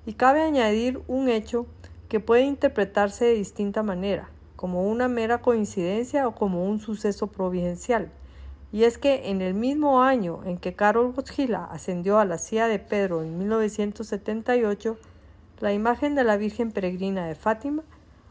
Y 0.06 0.14
cabe 0.14 0.42
añadir 0.42 1.00
un 1.06 1.28
hecho 1.28 1.66
que 2.08 2.20
puede 2.20 2.42
interpretarse 2.42 3.24
de 3.24 3.34
distinta 3.34 3.82
manera, 3.82 4.30
como 4.56 4.88
una 4.88 5.08
mera 5.08 5.40
coincidencia 5.42 6.26
o 6.26 6.34
como 6.34 6.64
un 6.64 6.80
suceso 6.80 7.28
providencial 7.28 8.10
y 8.72 8.84
es 8.84 8.96
que 8.96 9.28
en 9.28 9.42
el 9.42 9.52
mismo 9.52 10.02
año 10.02 10.40
en 10.46 10.56
que 10.56 10.74
Karol 10.74 11.12
Wojtyla 11.14 11.64
ascendió 11.64 12.18
a 12.18 12.24
la 12.24 12.38
silla 12.38 12.68
de 12.68 12.78
Pedro 12.78 13.22
en 13.22 13.38
1978, 13.38 14.96
la 15.60 15.74
imagen 15.74 16.14
de 16.14 16.24
la 16.24 16.38
Virgen 16.38 16.72
Peregrina 16.72 17.26
de 17.26 17.34
Fátima 17.34 17.82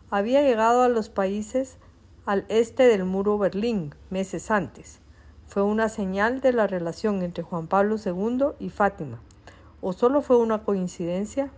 había 0.09 0.41
llegado 0.41 0.81
a 0.81 0.89
los 0.89 1.09
países 1.09 1.77
al 2.25 2.45
este 2.49 2.83
del 2.83 3.03
muro 3.03 3.37
Berlín 3.37 3.95
meses 4.09 4.51
antes. 4.51 4.99
Fue 5.47 5.63
una 5.63 5.89
señal 5.89 6.39
de 6.39 6.53
la 6.53 6.67
relación 6.67 7.23
entre 7.23 7.43
Juan 7.43 7.67
Pablo 7.67 7.95
II 8.03 8.55
y 8.59 8.69
Fátima, 8.69 9.19
o 9.81 9.93
solo 9.93 10.21
fue 10.21 10.37
una 10.37 10.63
coincidencia. 10.63 11.49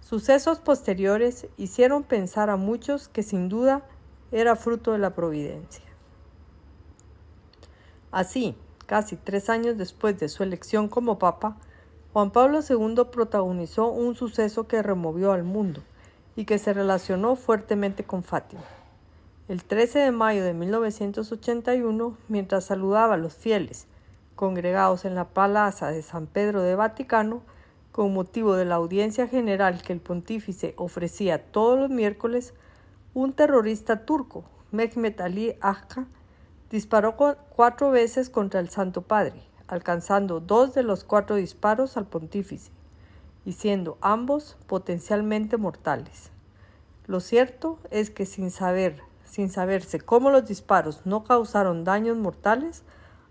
Sucesos 0.00 0.58
posteriores 0.58 1.46
hicieron 1.56 2.02
pensar 2.02 2.50
a 2.50 2.56
muchos 2.56 3.08
que 3.08 3.22
sin 3.22 3.48
duda 3.48 3.82
era 4.32 4.56
fruto 4.56 4.92
de 4.92 4.98
la 4.98 5.14
providencia. 5.14 5.84
Así, 8.10 8.56
casi 8.86 9.16
tres 9.16 9.48
años 9.48 9.78
después 9.78 10.18
de 10.18 10.28
su 10.28 10.42
elección 10.42 10.88
como 10.88 11.18
papa, 11.18 11.56
Juan 12.12 12.30
Pablo 12.30 12.60
II 12.68 13.04
protagonizó 13.12 13.88
un 13.88 14.14
suceso 14.14 14.66
que 14.66 14.82
removió 14.82 15.32
al 15.32 15.44
mundo 15.44 15.82
y 16.34 16.44
que 16.44 16.58
se 16.58 16.72
relacionó 16.72 17.36
fuertemente 17.36 18.04
con 18.04 18.22
Fátima. 18.22 18.62
El 19.48 19.62
13 19.62 20.00
de 20.00 20.10
mayo 20.10 20.44
de 20.44 20.54
1981, 20.54 22.16
mientras 22.28 22.64
saludaba 22.64 23.14
a 23.14 23.18
los 23.18 23.34
fieles 23.34 23.86
congregados 24.34 25.04
en 25.04 25.14
la 25.14 25.28
plaza 25.28 25.90
de 25.90 26.02
San 26.02 26.26
Pedro 26.26 26.62
de 26.62 26.74
Vaticano, 26.74 27.42
con 27.92 28.12
motivo 28.12 28.54
de 28.54 28.64
la 28.64 28.74
audiencia 28.74 29.28
general 29.28 29.82
que 29.82 29.92
el 29.92 30.00
pontífice 30.00 30.74
ofrecía 30.76 31.42
todos 31.52 31.78
los 31.78 31.90
miércoles, 31.90 32.54
un 33.14 33.32
terrorista 33.32 34.04
turco, 34.04 34.44
Mehmet 34.72 35.20
Ali 35.20 35.56
Agca, 35.60 36.06
Disparó 36.70 37.14
cuatro 37.16 37.92
veces 37.92 38.28
contra 38.28 38.58
el 38.58 38.70
Santo 38.70 39.02
Padre, 39.02 39.40
alcanzando 39.68 40.40
dos 40.40 40.74
de 40.74 40.82
los 40.82 41.04
cuatro 41.04 41.36
disparos 41.36 41.96
al 41.96 42.06
pontífice, 42.06 42.72
y 43.44 43.52
siendo 43.52 43.98
ambos 44.00 44.56
potencialmente 44.66 45.58
mortales. 45.58 46.30
Lo 47.06 47.20
cierto 47.20 47.78
es 47.92 48.10
que 48.10 48.26
sin 48.26 48.50
saber, 48.50 49.00
sin 49.26 49.50
saberse 49.50 50.00
cómo 50.00 50.30
los 50.30 50.46
disparos 50.46 51.02
no 51.04 51.24
causaron 51.24 51.84
daños 51.84 52.16
mortales, 52.16 52.82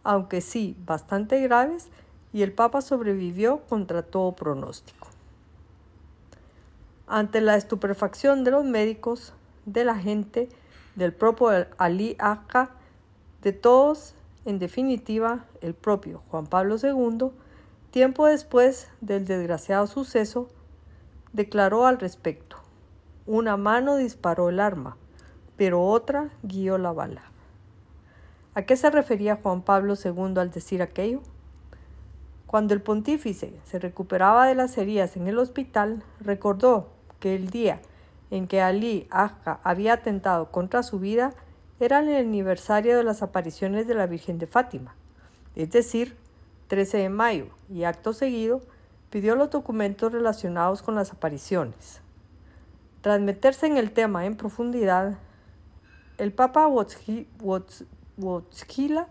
aunque 0.03 0.41
sí 0.41 0.77
bastante 0.85 1.41
graves, 1.41 1.89
y 2.31 2.43
el 2.43 2.51
Papa 2.51 2.81
sobrevivió 2.81 3.61
contra 3.69 4.03
todo 4.03 4.33
pronóstico. 4.33 5.07
Ante 7.07 7.41
la 7.41 7.55
estupefacción 7.55 8.43
de 8.43 8.51
los 8.51 8.65
médicos, 8.65 9.33
de 9.65 9.85
la 9.85 9.95
gente, 9.95 10.49
del 10.95 11.13
propio 11.13 11.49
Ali 11.77 12.15
Akka, 12.19 12.71
de 13.41 13.53
todos, 13.53 14.15
en 14.43 14.59
definitiva, 14.59 15.45
el 15.61 15.73
propio 15.73 16.23
Juan 16.29 16.47
Pablo 16.47 16.75
II, 16.81 17.31
tiempo 17.91 18.25
después 18.25 18.89
del 19.01 19.25
desgraciado 19.25 19.87
suceso, 19.87 20.49
declaró 21.31 21.85
al 21.85 21.99
respecto, 21.99 22.57
una 23.25 23.57
mano 23.57 23.97
disparó 23.97 24.49
el 24.49 24.59
arma, 24.59 24.97
pero 25.57 25.83
otra 25.83 26.29
guió 26.43 26.77
la 26.77 26.91
bala. 26.91 27.23
¿A 28.53 28.63
qué 28.63 28.77
se 28.77 28.89
refería 28.89 29.39
Juan 29.41 29.61
Pablo 29.61 29.95
II 30.01 30.37
al 30.37 30.51
decir 30.51 30.81
aquello? 30.81 31.21
Cuando 32.47 32.73
el 32.73 32.81
pontífice 32.81 33.53
se 33.65 33.79
recuperaba 33.79 34.47
de 34.47 34.55
las 34.55 34.77
heridas 34.77 35.17
en 35.17 35.27
el 35.27 35.39
hospital, 35.39 36.03
recordó 36.21 36.89
que 37.19 37.35
el 37.35 37.49
día 37.49 37.81
en 38.31 38.47
que 38.47 38.61
Ali 38.61 39.07
Agha 39.09 39.59
había 39.63 39.93
atentado 39.93 40.51
contra 40.51 40.83
su 40.83 40.99
vida 40.99 41.33
era 41.79 41.99
el 41.99 42.15
aniversario 42.15 42.95
de 42.95 43.03
las 43.03 43.21
apariciones 43.21 43.87
de 43.87 43.95
la 43.95 44.07
Virgen 44.07 44.39
de 44.39 44.47
Fátima, 44.47 44.95
es 45.55 45.71
decir, 45.71 46.15
13 46.67 46.97
de 46.99 47.09
mayo, 47.09 47.47
y 47.69 47.83
acto 47.83 48.13
seguido 48.13 48.61
pidió 49.09 49.35
los 49.35 49.49
documentos 49.49 50.11
relacionados 50.11 50.81
con 50.81 50.95
las 50.95 51.11
apariciones. 51.11 52.01
Tras 53.01 53.19
meterse 53.19 53.67
en 53.67 53.77
el 53.77 53.91
tema 53.91 54.25
en 54.25 54.35
profundidad, 54.35 55.17
el 56.17 56.31
Papa 56.33 56.67
Wojtyla 58.17 59.07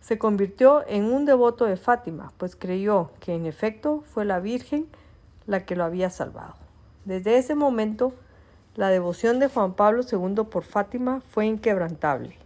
se 0.00 0.18
convirtió 0.18 0.86
en 0.86 1.04
un 1.04 1.24
devoto 1.24 1.64
de 1.64 1.76
Fátima, 1.76 2.32
pues 2.38 2.56
creyó 2.56 3.10
que 3.20 3.34
en 3.34 3.46
efecto 3.46 4.02
fue 4.06 4.24
la 4.24 4.40
Virgen 4.40 4.86
la 5.46 5.64
que 5.66 5.76
lo 5.76 5.84
había 5.84 6.10
salvado. 6.10 6.54
Desde 7.04 7.36
ese 7.38 7.54
momento, 7.54 8.12
la 8.74 8.88
devoción 8.90 9.38
de 9.40 9.48
Juan 9.48 9.74
Pablo 9.74 10.02
II 10.10 10.44
por 10.50 10.62
Fátima 10.62 11.20
fue 11.20 11.46
inquebrantable. 11.46 12.36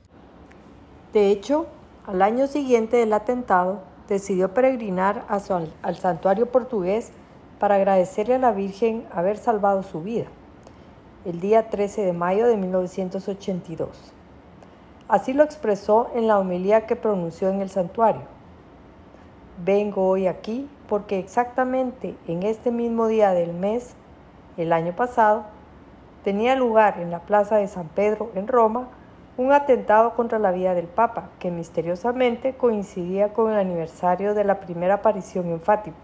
De 1.12 1.30
hecho, 1.30 1.66
al 2.06 2.22
año 2.22 2.46
siguiente 2.46 2.96
del 2.96 3.12
atentado, 3.12 3.82
decidió 4.08 4.52
peregrinar 4.54 5.24
al 5.28 5.96
santuario 5.96 6.50
portugués 6.50 7.12
para 7.58 7.76
agradecerle 7.76 8.34
a 8.34 8.38
la 8.38 8.52
Virgen 8.52 9.06
haber 9.12 9.36
salvado 9.36 9.82
su 9.82 10.02
vida, 10.02 10.26
el 11.24 11.38
día 11.38 11.70
13 11.70 12.02
de 12.02 12.12
mayo 12.12 12.46
de 12.46 12.56
1982. 12.56 14.12
Así 15.06 15.32
lo 15.32 15.44
expresó 15.44 16.10
en 16.14 16.26
la 16.26 16.38
homilía 16.38 16.86
que 16.86 16.96
pronunció 16.96 17.48
en 17.48 17.60
el 17.60 17.70
santuario. 17.70 18.22
Vengo 19.64 20.08
hoy 20.08 20.26
aquí 20.26 20.68
porque 20.88 21.20
exactamente 21.20 22.16
en 22.26 22.42
este 22.42 22.72
mismo 22.72 23.06
día 23.06 23.30
del 23.32 23.52
mes, 23.52 23.94
el 24.56 24.72
año 24.72 24.96
pasado, 24.96 25.44
tenía 26.24 26.56
lugar 26.56 26.98
en 26.98 27.10
la 27.10 27.20
Plaza 27.20 27.56
de 27.56 27.68
San 27.68 27.88
Pedro, 27.88 28.30
en 28.34 28.48
Roma, 28.48 28.88
un 29.36 29.52
atentado 29.52 30.14
contra 30.14 30.40
la 30.40 30.50
vida 30.50 30.74
del 30.74 30.86
Papa, 30.86 31.30
que 31.38 31.50
misteriosamente 31.50 32.54
coincidía 32.54 33.32
con 33.32 33.52
el 33.52 33.58
aniversario 33.58 34.34
de 34.34 34.44
la 34.44 34.60
primera 34.60 34.94
aparición 34.94 35.46
en 35.46 35.60
Fátima, 35.60 35.96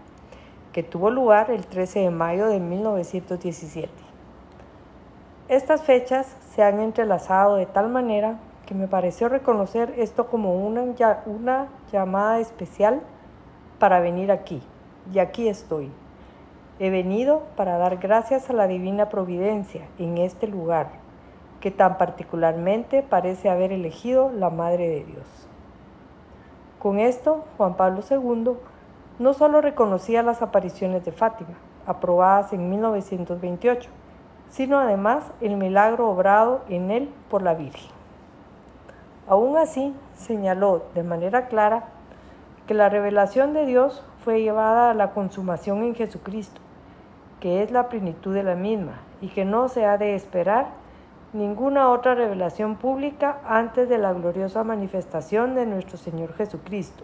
que 0.71 0.81
tuvo 0.81 1.09
lugar 1.09 1.51
el 1.51 1.65
13 1.65 1.99
de 1.99 2.09
mayo 2.09 2.47
de 2.47 2.59
1917. 2.59 4.08
Estas 5.49 5.81
fechas 5.81 6.27
se 6.53 6.61
han 6.61 6.79
entrelazado 6.79 7.55
de 7.55 7.65
tal 7.65 7.89
manera 7.89 8.37
que 8.67 8.75
me 8.75 8.87
pareció 8.87 9.29
reconocer 9.29 9.95
esto 9.97 10.27
como 10.27 10.53
una, 10.53 10.83
una 11.25 11.69
llamada 11.91 12.37
especial 12.37 13.01
para 13.79 13.99
venir 13.99 14.31
aquí, 14.31 14.61
y 15.11 15.17
aquí 15.17 15.47
estoy. 15.47 15.91
He 16.77 16.91
venido 16.91 17.41
para 17.55 17.79
dar 17.79 17.97
gracias 17.97 18.51
a 18.51 18.53
la 18.53 18.67
divina 18.67 19.09
providencia 19.09 19.87
en 19.97 20.19
este 20.19 20.45
lugar, 20.45 20.91
que 21.61 21.71
tan 21.71 21.97
particularmente 21.97 23.01
parece 23.01 23.49
haber 23.49 23.71
elegido 23.71 24.31
la 24.31 24.51
Madre 24.51 24.87
de 24.87 25.03
Dios. 25.03 25.47
Con 26.77 26.99
esto, 26.99 27.43
Juan 27.57 27.73
Pablo 27.73 28.01
II 28.07 28.51
no 29.17 29.33
solo 29.33 29.61
reconocía 29.61 30.21
las 30.21 30.43
apariciones 30.43 31.03
de 31.05 31.11
Fátima, 31.11 31.55
aprobadas 31.87 32.53
en 32.53 32.69
1928, 32.69 33.89
sino 34.49 34.79
además 34.79 35.31
el 35.41 35.55
milagro 35.57 36.09
obrado 36.09 36.61
en 36.69 36.91
él 36.91 37.09
por 37.29 37.41
la 37.41 37.53
Virgen. 37.53 37.89
Aún 39.27 39.57
así, 39.57 39.93
señaló 40.15 40.83
de 40.95 41.03
manera 41.03 41.47
clara 41.47 41.85
que 42.67 42.73
la 42.73 42.89
revelación 42.89 43.53
de 43.53 43.65
Dios 43.65 44.03
fue 44.23 44.41
llevada 44.41 44.91
a 44.91 44.93
la 44.93 45.11
consumación 45.11 45.83
en 45.83 45.95
Jesucristo, 45.95 46.61
que 47.39 47.63
es 47.63 47.71
la 47.71 47.89
plenitud 47.89 48.33
de 48.33 48.43
la 48.43 48.55
misma, 48.55 49.01
y 49.21 49.27
que 49.27 49.45
no 49.45 49.69
se 49.69 49.85
ha 49.85 49.97
de 49.97 50.15
esperar 50.15 50.67
ninguna 51.31 51.89
otra 51.89 52.15
revelación 52.15 52.75
pública 52.75 53.37
antes 53.47 53.87
de 53.87 53.97
la 53.97 54.13
gloriosa 54.13 54.63
manifestación 54.63 55.55
de 55.55 55.65
nuestro 55.65 55.97
Señor 55.97 56.33
Jesucristo, 56.33 57.03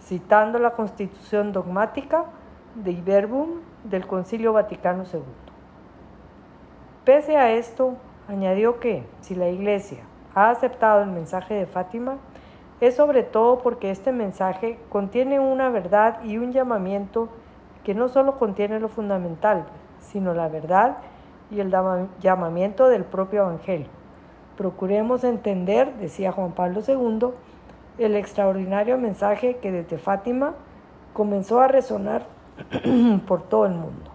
citando 0.00 0.58
la 0.58 0.70
constitución 0.70 1.52
dogmática 1.52 2.26
de 2.76 2.92
Iberbum 2.92 3.60
del 3.84 4.06
Concilio 4.06 4.52
Vaticano 4.52 5.04
II. 5.12 5.49
Pese 7.10 7.36
a 7.36 7.50
esto, 7.50 7.96
añadió 8.28 8.78
que 8.78 9.04
si 9.20 9.34
la 9.34 9.48
Iglesia 9.48 9.98
ha 10.32 10.50
aceptado 10.50 11.02
el 11.02 11.10
mensaje 11.10 11.54
de 11.54 11.66
Fátima, 11.66 12.18
es 12.80 12.94
sobre 12.94 13.24
todo 13.24 13.58
porque 13.64 13.90
este 13.90 14.12
mensaje 14.12 14.78
contiene 14.90 15.40
una 15.40 15.70
verdad 15.70 16.22
y 16.22 16.38
un 16.38 16.52
llamamiento 16.52 17.28
que 17.82 17.96
no 17.96 18.08
solo 18.08 18.38
contiene 18.38 18.78
lo 18.78 18.88
fundamental, 18.88 19.64
sino 19.98 20.34
la 20.34 20.46
verdad 20.46 20.98
y 21.50 21.58
el 21.58 21.74
llamamiento 22.20 22.86
del 22.86 23.02
propio 23.02 23.40
Evangelio. 23.40 23.88
Procuremos 24.56 25.24
entender, 25.24 25.92
decía 25.94 26.30
Juan 26.30 26.52
Pablo 26.52 26.80
II, 26.86 27.30
el 27.98 28.14
extraordinario 28.14 28.98
mensaje 28.98 29.56
que 29.56 29.72
desde 29.72 29.98
Fátima 29.98 30.54
comenzó 31.12 31.60
a 31.60 31.66
resonar 31.66 32.26
por 33.26 33.42
todo 33.42 33.66
el 33.66 33.72
mundo. 33.72 34.12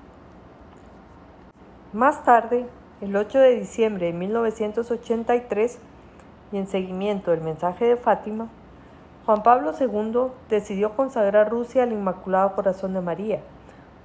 Más 1.91 2.23
tarde, 2.23 2.65
el 3.01 3.15
8 3.15 3.39
de 3.39 3.59
diciembre 3.59 4.07
de 4.07 4.13
1983, 4.13 5.79
y 6.51 6.57
en 6.57 6.67
seguimiento 6.67 7.31
del 7.31 7.41
mensaje 7.41 7.85
de 7.85 7.97
Fátima, 7.97 8.47
Juan 9.25 9.43
Pablo 9.43 9.73
II 9.77 10.31
decidió 10.49 10.95
consagrar 10.95 11.49
Rusia 11.49 11.83
al 11.83 11.91
Inmaculado 11.91 12.55
Corazón 12.55 12.93
de 12.93 13.01
María, 13.01 13.41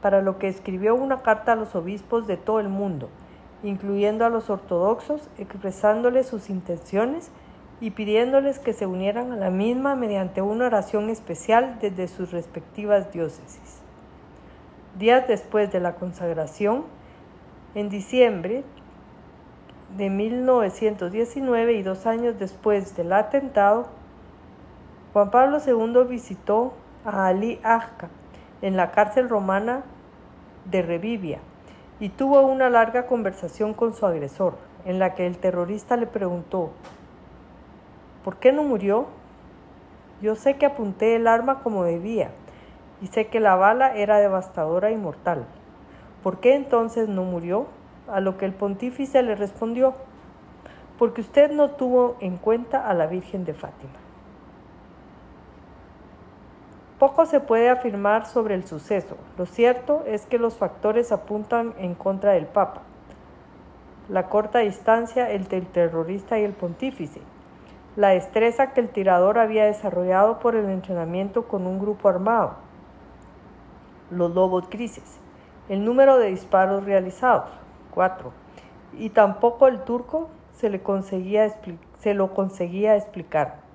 para 0.03 0.22
lo 0.22 0.38
que 0.38 0.48
escribió 0.48 0.94
una 0.94 1.22
carta 1.22 1.53
a 1.53 1.57
los 1.57 1.74
obispos 1.74 2.26
de 2.26 2.37
todo 2.37 2.59
el 2.59 2.68
mundo, 2.68 3.11
incluyendo 3.62 4.24
a 4.24 4.31
los 4.31 4.50
ortodoxos, 4.50 5.29
expresándoles 5.38 6.26
sus 6.26 6.50
intenciones 6.50 7.31
y 7.81 7.90
pidiéndoles 7.90 8.59
que 8.59 8.72
se 8.72 8.87
unieran 8.87 9.31
a 9.33 9.37
la 9.37 9.50
misma 9.50 9.94
mediante 9.94 10.42
una 10.42 10.66
oración 10.66 11.11
especial 11.11 11.79
desde 11.81 12.09
sus 12.09 12.33
respectivas 12.33 13.12
diócesis. 13.12 13.81
Días 14.98 15.29
después 15.29 15.70
de 15.70 15.81
la 15.81 15.94
consagración, 15.94 16.85
en 17.74 17.88
diciembre 17.88 18.64
de 19.96 20.11
1919 20.11 21.72
y 21.72 21.83
dos 21.83 22.07
años 22.07 22.38
después 22.38 22.96
del 22.96 23.12
atentado, 23.12 23.88
Juan 25.12 25.31
Pablo 25.31 25.59
II 25.64 26.05
visitó 26.09 26.72
a 27.05 27.26
Ali 27.26 27.59
Ajka 27.62 28.09
en 28.62 28.76
la 28.76 28.92
cárcel 28.92 29.29
romana 29.29 29.83
de 30.66 30.83
Revivia 30.83 31.40
y 31.98 32.11
tuvo 32.11 32.42
una 32.42 32.70
larga 32.70 33.07
conversación 33.07 33.74
con 33.74 33.94
su 33.94 34.07
agresor, 34.07 34.55
en 34.85 34.98
la 34.98 35.14
que 35.14 35.26
el 35.26 35.37
terrorista 35.37 35.96
le 35.96 36.07
preguntó, 36.07 36.70
¿por 38.24 38.37
qué 38.37 38.53
no 38.53 38.62
murió? 38.62 39.07
Yo 40.22 40.35
sé 40.35 40.57
que 40.57 40.66
apunté 40.66 41.16
el 41.16 41.26
arma 41.26 41.62
como 41.62 41.85
debía, 41.85 42.31
y 43.03 43.09
sé 43.09 43.26
que 43.26 43.40
la 43.40 43.57
bala 43.57 43.94
era 43.94 44.18
devastadora 44.18 44.90
y 44.90 44.96
mortal. 44.96 45.44
¿Por 46.22 46.40
qué 46.40 46.55
entonces 46.55 47.09
no 47.09 47.24
murió? 47.24 47.66
A 48.12 48.20
lo 48.20 48.37
que 48.37 48.44
el 48.44 48.53
pontífice 48.53 49.23
le 49.23 49.35
respondió, 49.35 49.94
porque 50.99 51.20
usted 51.20 51.51
no 51.53 51.70
tuvo 51.70 52.16
en 52.20 52.37
cuenta 52.37 52.88
a 52.88 52.94
la 52.94 53.07
Virgen 53.07 53.44
de 53.44 53.55
Fátima. 53.55 53.94
Poco 56.99 57.25
se 57.25 57.40
puede 57.40 57.70
afirmar 57.70 58.27
sobre 58.27 58.55
el 58.55 58.66
suceso. 58.66 59.16
Lo 59.38 59.46
cierto 59.46 60.03
es 60.07 60.27
que 60.27 60.38
los 60.38 60.57
factores 60.57 61.12
apuntan 61.12 61.73
en 61.79 61.94
contra 61.94 62.33
del 62.33 62.44
Papa. 62.44 62.83
La 64.11 64.29
corta 64.29 64.59
distancia 64.59 65.31
entre 65.31 65.57
el 65.57 65.66
terrorista 65.66 66.38
y 66.38 66.44
el 66.44 66.53
pontífice. 66.53 67.23
La 67.96 68.09
destreza 68.09 68.73
que 68.73 68.81
el 68.81 68.90
tirador 68.90 69.38
había 69.38 69.64
desarrollado 69.64 70.40
por 70.40 70.57
el 70.57 70.68
entrenamiento 70.68 71.49
con 71.49 71.66
un 71.66 71.79
grupo 71.79 72.09
armado. 72.11 72.57
Los 74.11 74.35
lobos 74.35 74.68
grises. 74.68 75.18
El 75.70 75.87
número 75.87 76.18
de 76.18 76.27
disparos 76.27 76.85
realizados. 76.85 77.60
4. 77.90 78.33
Y 78.98 79.11
tampoco 79.11 79.68
el 79.68 79.81
turco 79.85 80.29
se, 80.53 80.70
le 80.70 80.83
conseguía 80.83 81.48
se 81.98 82.14
lo 82.14 82.35
conseguía 82.35 82.96
explicar 82.96 83.70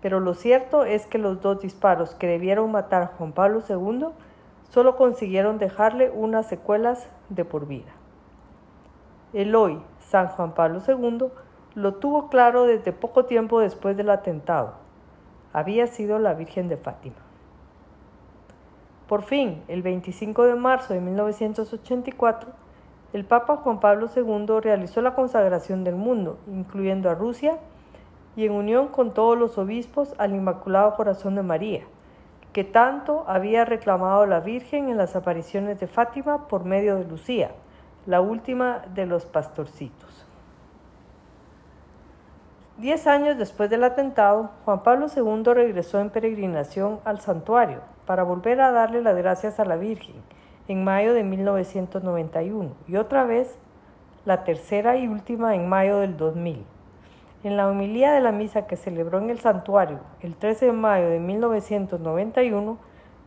pero 0.00 0.20
lo 0.20 0.34
cierto 0.34 0.84
es 0.84 1.06
que 1.06 1.18
los 1.18 1.40
dos 1.40 1.60
disparos 1.60 2.14
que 2.14 2.28
debieron 2.28 2.70
matar 2.70 3.02
a 3.02 3.06
Juan 3.06 3.32
Pablo 3.32 3.62
II 3.68 4.08
solo 4.70 4.96
consiguieron 4.96 5.58
dejarle 5.58 6.10
unas 6.10 6.46
secuelas 6.46 7.08
de 7.28 7.44
por 7.44 7.66
vida. 7.66 7.90
El 9.32 9.54
hoy 9.54 9.80
San 10.00 10.28
Juan 10.28 10.54
Pablo 10.54 10.80
II 10.86 11.26
lo 11.74 11.94
tuvo 11.94 12.28
claro 12.28 12.64
desde 12.64 12.92
poco 12.92 13.24
tiempo 13.24 13.60
después 13.60 13.96
del 13.96 14.10
atentado. 14.10 14.74
Había 15.52 15.86
sido 15.86 16.18
la 16.18 16.34
Virgen 16.34 16.68
de 16.68 16.76
Fátima. 16.76 17.16
Por 19.08 19.22
fin, 19.22 19.62
el 19.68 19.82
25 19.82 20.44
de 20.44 20.54
marzo 20.54 20.92
de 20.92 21.00
1984, 21.00 22.50
el 23.14 23.24
Papa 23.24 23.56
Juan 23.56 23.80
Pablo 23.80 24.08
II 24.14 24.60
realizó 24.60 25.00
la 25.00 25.14
consagración 25.14 25.82
del 25.82 25.94
mundo, 25.94 26.38
incluyendo 26.46 27.08
a 27.08 27.14
Rusia 27.14 27.58
y 28.36 28.44
en 28.44 28.52
unión 28.52 28.88
con 28.88 29.14
todos 29.14 29.38
los 29.38 29.56
obispos 29.56 30.14
al 30.18 30.34
Inmaculado 30.34 30.94
Corazón 30.94 31.34
de 31.34 31.42
María, 31.42 31.84
que 32.52 32.64
tanto 32.64 33.24
había 33.26 33.64
reclamado 33.64 34.26
la 34.26 34.40
Virgen 34.40 34.90
en 34.90 34.98
las 34.98 35.16
apariciones 35.16 35.80
de 35.80 35.86
Fátima 35.86 36.48
por 36.48 36.64
medio 36.64 36.96
de 36.96 37.04
Lucía, 37.04 37.52
la 38.04 38.20
última 38.20 38.82
de 38.94 39.06
los 39.06 39.24
pastorcitos. 39.24 40.26
Diez 42.76 43.06
años 43.06 43.38
después 43.38 43.70
del 43.70 43.84
atentado, 43.84 44.50
Juan 44.66 44.82
Pablo 44.82 45.06
II 45.14 45.54
regresó 45.54 45.98
en 45.98 46.10
peregrinación 46.10 47.00
al 47.04 47.20
santuario 47.20 47.80
para 48.06 48.22
volver 48.22 48.60
a 48.60 48.70
darle 48.70 49.02
las 49.02 49.16
gracias 49.16 49.58
a 49.58 49.64
la 49.64 49.76
Virgen 49.76 50.14
en 50.68 50.84
mayo 50.84 51.14
de 51.14 51.24
1991 51.24 52.70
y 52.86 52.96
otra 52.96 53.24
vez 53.24 53.58
la 54.26 54.44
tercera 54.44 54.98
y 54.98 55.08
última 55.08 55.54
en 55.54 55.66
mayo 55.68 55.98
del 55.98 56.18
2000. 56.18 56.64
En 57.42 57.56
la 57.56 57.68
homilía 57.68 58.12
de 58.12 58.20
la 58.20 58.32
misa 58.32 58.66
que 58.66 58.76
celebró 58.76 59.18
en 59.18 59.30
el 59.30 59.40
santuario 59.40 60.00
el 60.20 60.36
13 60.36 60.66
de 60.66 60.72
mayo 60.72 61.08
de 61.08 61.20
1991, 61.20 62.76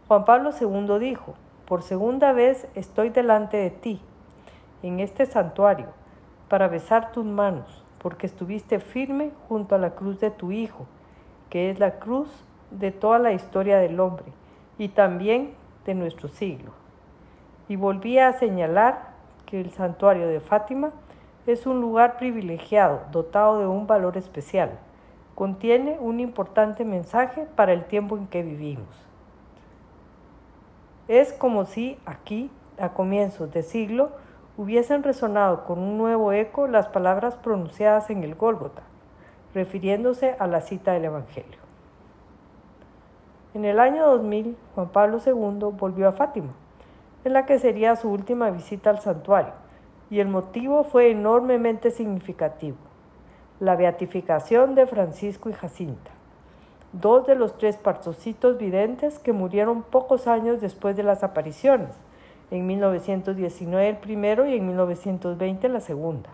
Juan 0.08 0.25
Pablo 0.25 0.51
II 0.60 0.99
dijo, 0.99 1.34
por 1.65 1.82
segunda 1.82 2.32
vez 2.32 2.67
estoy 2.75 3.10
delante 3.10 3.58
de 3.58 3.71
ti, 3.71 4.01
en 4.84 4.99
este 4.99 5.25
santuario, 5.25 5.88
para 6.47 6.67
besar 6.67 7.12
tus 7.12 7.25
manos, 7.25 7.84
porque 7.99 8.27
estuviste 8.27 8.80
firme 8.80 9.32
junto 9.47 9.73
a 9.73 9.80
la 9.80 9.91
cruz 9.91 10.19
de 10.19 10.30
tu 10.30 10.51
Hijo, 10.51 10.86
que 11.49 11.71
es 11.71 11.80
la 11.80 11.97
cruz 11.97 12.30
de 12.69 12.91
toda 12.91 13.17
la 13.17 13.32
historia 13.32 13.77
del 13.77 13.99
hombre 13.99 14.25
y 14.77 14.89
también 14.89 15.54
de 15.86 15.95
nuestro 15.95 16.27
siglo. 16.27 16.80
Y 17.71 17.77
volví 17.77 18.19
a 18.19 18.34
señalar 18.34 19.13
que 19.45 19.62
el 19.62 19.71
santuario 19.71 20.27
de 20.27 20.41
Fátima 20.41 20.91
es 21.47 21.65
un 21.65 21.79
lugar 21.79 22.17
privilegiado, 22.17 23.03
dotado 23.13 23.60
de 23.60 23.65
un 23.65 23.88
valor 23.88 24.17
especial. 24.17 24.71
Contiene 25.36 25.97
un 25.97 26.19
importante 26.19 26.84
mensaje 26.84 27.47
para 27.55 27.71
el 27.71 27.86
tiempo 27.86 28.17
en 28.17 28.27
que 28.27 28.43
vivimos. 28.43 29.07
Es 31.07 31.31
como 31.31 31.63
si 31.63 31.97
aquí, 32.05 32.51
a 32.77 32.89
comienzos 32.89 33.53
de 33.53 33.63
siglo, 33.63 34.10
hubiesen 34.57 35.01
resonado 35.01 35.63
con 35.63 35.79
un 35.79 35.97
nuevo 35.97 36.34
eco 36.34 36.67
las 36.67 36.89
palabras 36.89 37.38
pronunciadas 37.38 38.10
en 38.10 38.25
el 38.25 38.36
Gólgota, 38.36 38.81
refiriéndose 39.53 40.36
a 40.39 40.47
la 40.47 40.60
cita 40.60 40.91
del 40.91 41.05
Evangelio. 41.05 41.62
En 43.53 43.63
el 43.63 43.79
año 43.79 44.07
2000, 44.07 44.57
Juan 44.75 44.89
Pablo 44.89 45.19
II 45.25 45.69
volvió 45.79 46.10
a 46.10 46.12
Fátima, 46.12 46.51
en 47.23 47.34
la 47.34 47.45
que 47.45 47.60
sería 47.60 47.95
su 47.95 48.10
última 48.10 48.49
visita 48.49 48.89
al 48.89 48.99
santuario, 48.99 49.53
y 50.10 50.19
el 50.19 50.27
motivo 50.27 50.84
fue 50.84 51.12
enormemente 51.12 51.91
significativo, 51.91 52.77
la 53.60 53.75
beatificación 53.75 54.75
de 54.75 54.88
Francisco 54.88 55.49
y 55.49 55.53
Jacinta, 55.53 56.12
dos 56.93 57.27
de 57.27 57.36
los 57.36 57.57
tres 57.57 57.77
pastorcitos 57.77 58.57
videntes 58.57 59.19
que 59.19 59.34
murieron 59.34 59.84
pocos 59.84 60.27
años 60.27 60.60
después 60.60 60.97
de 60.97 61.03
las 61.03 61.23
apariciones, 61.23 61.89
en 62.49 62.67
1919 62.67 63.88
el 63.88 63.97
primero 63.97 64.45
y 64.47 64.55
en 64.55 64.67
1920 64.67 65.69
la 65.69 65.79
segunda. 65.79 66.29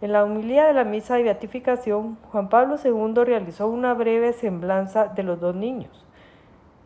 En 0.00 0.12
la 0.12 0.24
humildad 0.24 0.68
de 0.68 0.74
la 0.74 0.84
misa 0.84 1.16
de 1.16 1.24
beatificación, 1.24 2.16
Juan 2.30 2.48
Pablo 2.48 2.76
II 2.82 3.24
realizó 3.24 3.66
una 3.66 3.92
breve 3.94 4.32
semblanza 4.32 5.08
de 5.08 5.22
los 5.22 5.40
dos 5.40 5.54
niños 5.54 6.05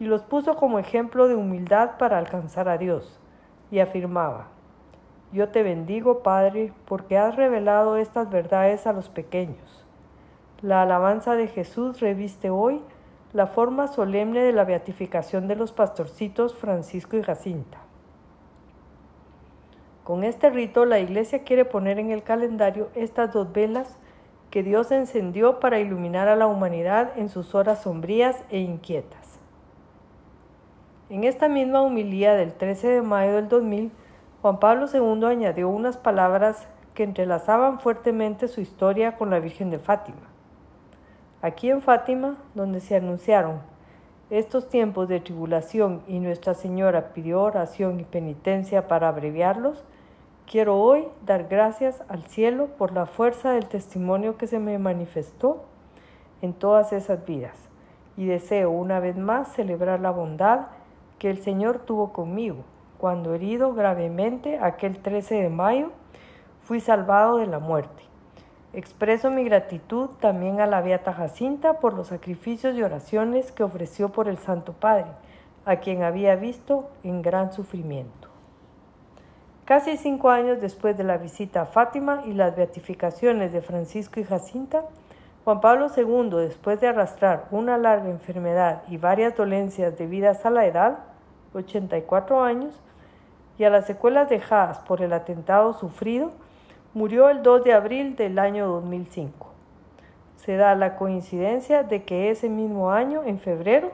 y 0.00 0.06
los 0.06 0.22
puso 0.22 0.56
como 0.56 0.78
ejemplo 0.80 1.28
de 1.28 1.36
humildad 1.36 1.98
para 1.98 2.18
alcanzar 2.18 2.68
a 2.68 2.78
Dios, 2.78 3.20
y 3.70 3.78
afirmaba, 3.78 4.48
Yo 5.32 5.50
te 5.50 5.62
bendigo, 5.62 6.24
Padre, 6.24 6.72
porque 6.86 7.16
has 7.16 7.36
revelado 7.36 7.96
estas 7.96 8.30
verdades 8.30 8.88
a 8.88 8.92
los 8.92 9.08
pequeños. 9.08 9.86
La 10.62 10.82
alabanza 10.82 11.36
de 11.36 11.46
Jesús 11.46 12.00
reviste 12.00 12.50
hoy 12.50 12.82
la 13.32 13.46
forma 13.46 13.86
solemne 13.86 14.40
de 14.40 14.52
la 14.52 14.64
beatificación 14.64 15.46
de 15.46 15.54
los 15.54 15.70
pastorcitos 15.70 16.54
Francisco 16.56 17.16
y 17.16 17.22
Jacinta. 17.22 17.78
Con 20.02 20.24
este 20.24 20.50
rito 20.50 20.86
la 20.86 20.98
Iglesia 20.98 21.44
quiere 21.44 21.64
poner 21.64 21.98
en 21.98 22.10
el 22.10 22.24
calendario 22.24 22.88
estas 22.94 23.32
dos 23.32 23.52
velas 23.52 23.98
que 24.50 24.64
Dios 24.64 24.90
encendió 24.90 25.60
para 25.60 25.78
iluminar 25.78 26.26
a 26.26 26.34
la 26.34 26.48
humanidad 26.48 27.12
en 27.16 27.28
sus 27.28 27.54
horas 27.54 27.82
sombrías 27.82 28.42
e 28.50 28.58
inquietas. 28.58 29.19
En 31.10 31.24
esta 31.24 31.48
misma 31.48 31.82
humilía 31.82 32.34
del 32.34 32.52
13 32.52 32.86
de 32.86 33.02
mayo 33.02 33.34
del 33.34 33.48
2000, 33.48 33.90
Juan 34.42 34.60
Pablo 34.60 34.86
II 34.92 35.24
añadió 35.24 35.68
unas 35.68 35.96
palabras 35.96 36.68
que 36.94 37.02
entrelazaban 37.02 37.80
fuertemente 37.80 38.46
su 38.46 38.60
historia 38.60 39.16
con 39.16 39.28
la 39.28 39.40
Virgen 39.40 39.70
de 39.70 39.80
Fátima. 39.80 40.28
Aquí 41.42 41.68
en 41.68 41.82
Fátima, 41.82 42.36
donde 42.54 42.78
se 42.78 42.94
anunciaron 42.94 43.58
estos 44.30 44.68
tiempos 44.68 45.08
de 45.08 45.18
tribulación 45.18 46.02
y 46.06 46.20
Nuestra 46.20 46.54
Señora 46.54 47.12
pidió 47.12 47.42
oración 47.42 47.98
y 47.98 48.04
penitencia 48.04 48.86
para 48.86 49.08
abreviarlos, 49.08 49.84
Quiero 50.46 50.80
hoy 50.80 51.06
dar 51.24 51.46
gracias 51.48 52.02
al 52.08 52.24
cielo 52.24 52.68
por 52.76 52.92
la 52.92 53.06
fuerza 53.06 53.52
del 53.52 53.66
testimonio 53.66 54.36
que 54.36 54.48
se 54.48 54.58
me 54.58 54.78
manifestó 54.78 55.64
en 56.42 56.54
todas 56.54 56.92
esas 56.92 57.24
vidas 57.24 57.56
y 58.16 58.26
deseo 58.26 58.72
una 58.72 58.98
vez 58.98 59.16
más 59.16 59.52
celebrar 59.52 60.00
la 60.00 60.10
bondad 60.10 60.66
que 61.20 61.30
el 61.30 61.38
Señor 61.38 61.80
tuvo 61.80 62.12
conmigo 62.12 62.64
cuando 62.98 63.34
herido 63.34 63.74
gravemente 63.74 64.58
aquel 64.58 64.98
13 64.98 65.36
de 65.36 65.48
mayo 65.50 65.92
fui 66.64 66.80
salvado 66.80 67.36
de 67.36 67.46
la 67.46 67.60
muerte. 67.60 68.02
Expreso 68.72 69.30
mi 69.30 69.44
gratitud 69.44 70.08
también 70.20 70.60
a 70.60 70.66
la 70.66 70.80
Beata 70.80 71.12
Jacinta 71.12 71.74
por 71.74 71.92
los 71.92 72.08
sacrificios 72.08 72.74
y 72.74 72.82
oraciones 72.82 73.52
que 73.52 73.62
ofreció 73.62 74.08
por 74.08 74.28
el 74.28 74.38
Santo 74.38 74.72
Padre, 74.72 75.06
a 75.66 75.76
quien 75.76 76.02
había 76.02 76.36
visto 76.36 76.88
en 77.02 77.20
gran 77.20 77.52
sufrimiento. 77.52 78.28
Casi 79.66 79.98
cinco 79.98 80.30
años 80.30 80.60
después 80.60 80.96
de 80.96 81.04
la 81.04 81.18
visita 81.18 81.62
a 81.62 81.66
Fátima 81.66 82.22
y 82.24 82.32
las 82.32 82.56
beatificaciones 82.56 83.52
de 83.52 83.60
Francisco 83.60 84.20
y 84.20 84.24
Jacinta, 84.24 84.84
Juan 85.44 85.60
Pablo 85.60 85.88
II, 85.94 86.30
después 86.38 86.80
de 86.80 86.88
arrastrar 86.88 87.46
una 87.50 87.76
larga 87.76 88.08
enfermedad 88.08 88.82
y 88.88 88.96
varias 88.96 89.36
dolencias 89.36 89.98
debidas 89.98 90.46
a 90.46 90.50
la 90.50 90.66
edad, 90.66 91.09
84 91.54 92.42
años, 92.42 92.80
y 93.58 93.64
a 93.64 93.70
las 93.70 93.86
secuelas 93.86 94.28
dejadas 94.28 94.78
por 94.80 95.02
el 95.02 95.12
atentado 95.12 95.72
sufrido, 95.74 96.32
murió 96.94 97.28
el 97.28 97.42
2 97.42 97.64
de 97.64 97.72
abril 97.72 98.16
del 98.16 98.38
año 98.38 98.66
2005. 98.66 99.48
Se 100.36 100.56
da 100.56 100.74
la 100.74 100.96
coincidencia 100.96 101.82
de 101.82 102.04
que 102.04 102.30
ese 102.30 102.48
mismo 102.48 102.90
año, 102.90 103.22
en 103.24 103.38
febrero, 103.38 103.92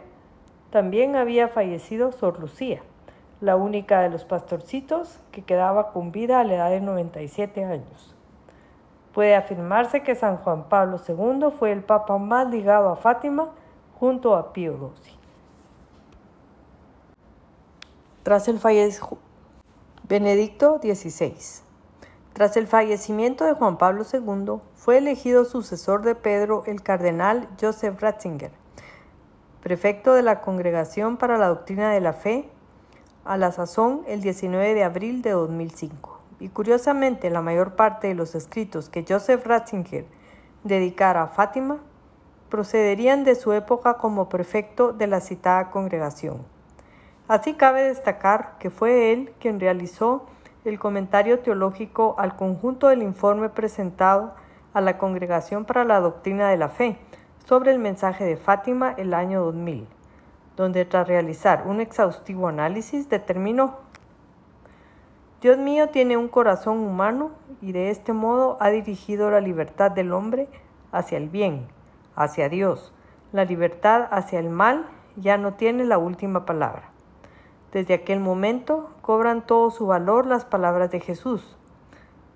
también 0.70 1.16
había 1.16 1.48
fallecido 1.48 2.12
Sor 2.12 2.38
Lucía 2.38 2.82
la 3.40 3.56
única 3.56 4.00
de 4.00 4.08
los 4.08 4.24
pastorcitos 4.24 5.20
que 5.30 5.42
quedaba 5.42 5.92
con 5.92 6.10
vida 6.10 6.40
a 6.40 6.44
la 6.44 6.54
edad 6.54 6.70
de 6.70 6.80
97 6.80 7.64
años. 7.64 8.14
Puede 9.12 9.34
afirmarse 9.34 10.02
que 10.02 10.14
San 10.14 10.38
Juan 10.38 10.68
Pablo 10.68 10.98
II 11.06 11.50
fue 11.58 11.72
el 11.72 11.82
papa 11.82 12.18
más 12.18 12.48
ligado 12.48 12.90
a 12.90 12.96
Fátima 12.96 13.50
junto 13.98 14.34
a 14.34 14.52
Pío 14.52 14.92
XII. 15.02 15.15
Tras 18.26 18.48
el 18.48 18.58
fallecimiento 18.58 19.18
Benedicto 20.08 20.80
XVI. 20.82 21.62
Tras 22.32 22.56
el 22.56 22.66
fallecimiento 22.66 23.44
de 23.44 23.52
Juan 23.52 23.78
Pablo 23.78 24.02
II, 24.12 24.60
fue 24.74 24.98
elegido 24.98 25.44
sucesor 25.44 26.02
de 26.02 26.16
Pedro 26.16 26.64
el 26.66 26.82
cardenal 26.82 27.48
Joseph 27.60 28.00
Ratzinger, 28.00 28.50
prefecto 29.62 30.12
de 30.12 30.22
la 30.22 30.40
Congregación 30.40 31.18
para 31.18 31.38
la 31.38 31.46
Doctrina 31.46 31.92
de 31.92 32.00
la 32.00 32.14
Fe 32.14 32.50
a 33.24 33.36
la 33.36 33.52
sazón 33.52 34.02
el 34.08 34.22
19 34.22 34.74
de 34.74 34.82
abril 34.82 35.22
de 35.22 35.30
2005. 35.30 36.20
Y 36.40 36.48
curiosamente, 36.48 37.30
la 37.30 37.42
mayor 37.42 37.76
parte 37.76 38.08
de 38.08 38.16
los 38.16 38.34
escritos 38.34 38.88
que 38.88 39.04
Joseph 39.08 39.46
Ratzinger 39.46 40.04
dedicara 40.64 41.22
a 41.22 41.28
Fátima 41.28 41.78
procederían 42.48 43.22
de 43.22 43.36
su 43.36 43.52
época 43.52 43.98
como 43.98 44.28
prefecto 44.28 44.92
de 44.92 45.06
la 45.06 45.20
citada 45.20 45.70
congregación. 45.70 46.55
Así 47.28 47.54
cabe 47.54 47.82
destacar 47.82 48.56
que 48.58 48.70
fue 48.70 49.12
él 49.12 49.32
quien 49.40 49.58
realizó 49.60 50.26
el 50.64 50.78
comentario 50.78 51.40
teológico 51.40 52.14
al 52.18 52.36
conjunto 52.36 52.88
del 52.88 53.02
informe 53.02 53.48
presentado 53.48 54.34
a 54.74 54.80
la 54.80 54.98
Congregación 54.98 55.64
para 55.64 55.84
la 55.84 56.00
Doctrina 56.00 56.48
de 56.48 56.56
la 56.56 56.68
Fe 56.68 56.98
sobre 57.44 57.72
el 57.72 57.78
mensaje 57.78 58.24
de 58.24 58.36
Fátima 58.36 58.94
el 58.96 59.14
año 59.14 59.44
2000 59.44 59.88
donde 60.56 60.84
tras 60.86 61.06
realizar 61.06 61.64
un 61.66 61.80
exhaustivo 61.80 62.48
análisis 62.48 63.08
determinó 63.08 63.76
Dios 65.42 65.58
mío 65.58 65.90
tiene 65.90 66.16
un 66.16 66.28
corazón 66.28 66.78
humano 66.78 67.30
y 67.60 67.72
de 67.72 67.90
este 67.90 68.12
modo 68.12 68.56
ha 68.58 68.70
dirigido 68.70 69.30
la 69.30 69.40
libertad 69.40 69.90
del 69.90 70.12
hombre 70.12 70.48
hacia 70.92 71.18
el 71.18 71.28
bien, 71.28 71.68
hacia 72.16 72.48
Dios. 72.48 72.94
La 73.32 73.44
libertad 73.44 74.08
hacia 74.10 74.38
el 74.38 74.48
mal 74.48 74.86
ya 75.16 75.36
no 75.36 75.52
tiene 75.52 75.84
la 75.84 75.98
última 75.98 76.46
palabra. 76.46 76.90
Desde 77.72 77.94
aquel 77.94 78.20
momento 78.20 78.90
cobran 79.02 79.46
todo 79.46 79.70
su 79.70 79.86
valor 79.86 80.26
las 80.26 80.44
palabras 80.44 80.90
de 80.90 81.00
Jesús. 81.00 81.56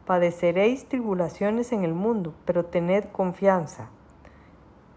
Padeceréis 0.06 0.86
tribulaciones 0.86 1.72
en 1.72 1.84
el 1.84 1.94
mundo, 1.94 2.34
pero 2.44 2.64
tened 2.64 3.04
confianza. 3.12 3.90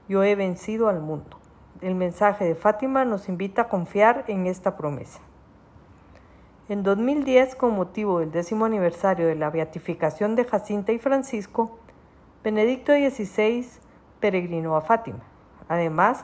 Yo 0.07 0.23
he 0.23 0.35
vencido 0.35 0.89
al 0.89 0.99
mundo 0.99 1.37
el 1.83 1.95
mensaje 1.95 2.45
de 2.45 2.55
Fátima 2.55 3.03
nos 3.03 3.27
invita 3.27 3.63
a 3.63 3.67
confiar 3.67 4.23
en 4.27 4.47
esta 4.47 4.77
promesa. 4.77 5.19
En 6.69 6.81
2010, 6.81 7.55
con 7.55 7.75
motivo 7.75 8.19
del 8.19 8.31
décimo 8.31 8.63
aniversario 8.63 9.27
de 9.27 9.35
la 9.35 9.49
beatificación 9.49 10.35
de 10.35 10.45
Jacinta 10.45 10.93
y 10.93 10.99
Francisco, 10.99 11.77
Benedicto 12.41 12.93
XVI 12.93 13.67
peregrinó 14.21 14.77
a 14.77 14.81
Fátima. 14.81 15.23
Además, 15.67 16.23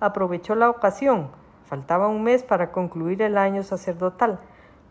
aprovechó 0.00 0.56
la 0.56 0.68
ocasión, 0.70 1.28
faltaba 1.66 2.08
un 2.08 2.22
mes 2.22 2.42
para 2.42 2.70
concluir 2.70 3.22
el 3.22 3.36
año 3.36 3.62
sacerdotal, 3.62 4.38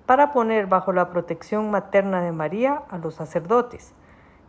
para 0.06 0.32
poner 0.32 0.68
bajo 0.68 0.92
la 0.92 1.10
protección 1.10 1.72
materna 1.72 2.22
de 2.22 2.32
María 2.32 2.84
a 2.90 2.98
los 2.98 3.16
sacerdotes, 3.16 3.94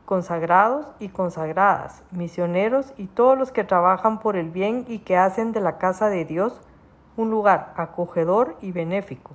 consagrados 0.04 0.86
y 0.98 1.08
consagradas, 1.08 2.02
misioneros 2.10 2.92
y 2.96 3.06
todos 3.06 3.38
los 3.38 3.52
que 3.52 3.64
trabajan 3.64 4.18
por 4.18 4.36
el 4.36 4.50
bien 4.50 4.84
y 4.88 4.98
que 4.98 5.16
hacen 5.16 5.52
de 5.52 5.60
la 5.60 5.78
casa 5.78 6.08
de 6.08 6.24
Dios 6.24 6.60
un 7.16 7.30
lugar 7.30 7.72
acogedor 7.76 8.56
y 8.60 8.72
benéfico, 8.72 9.32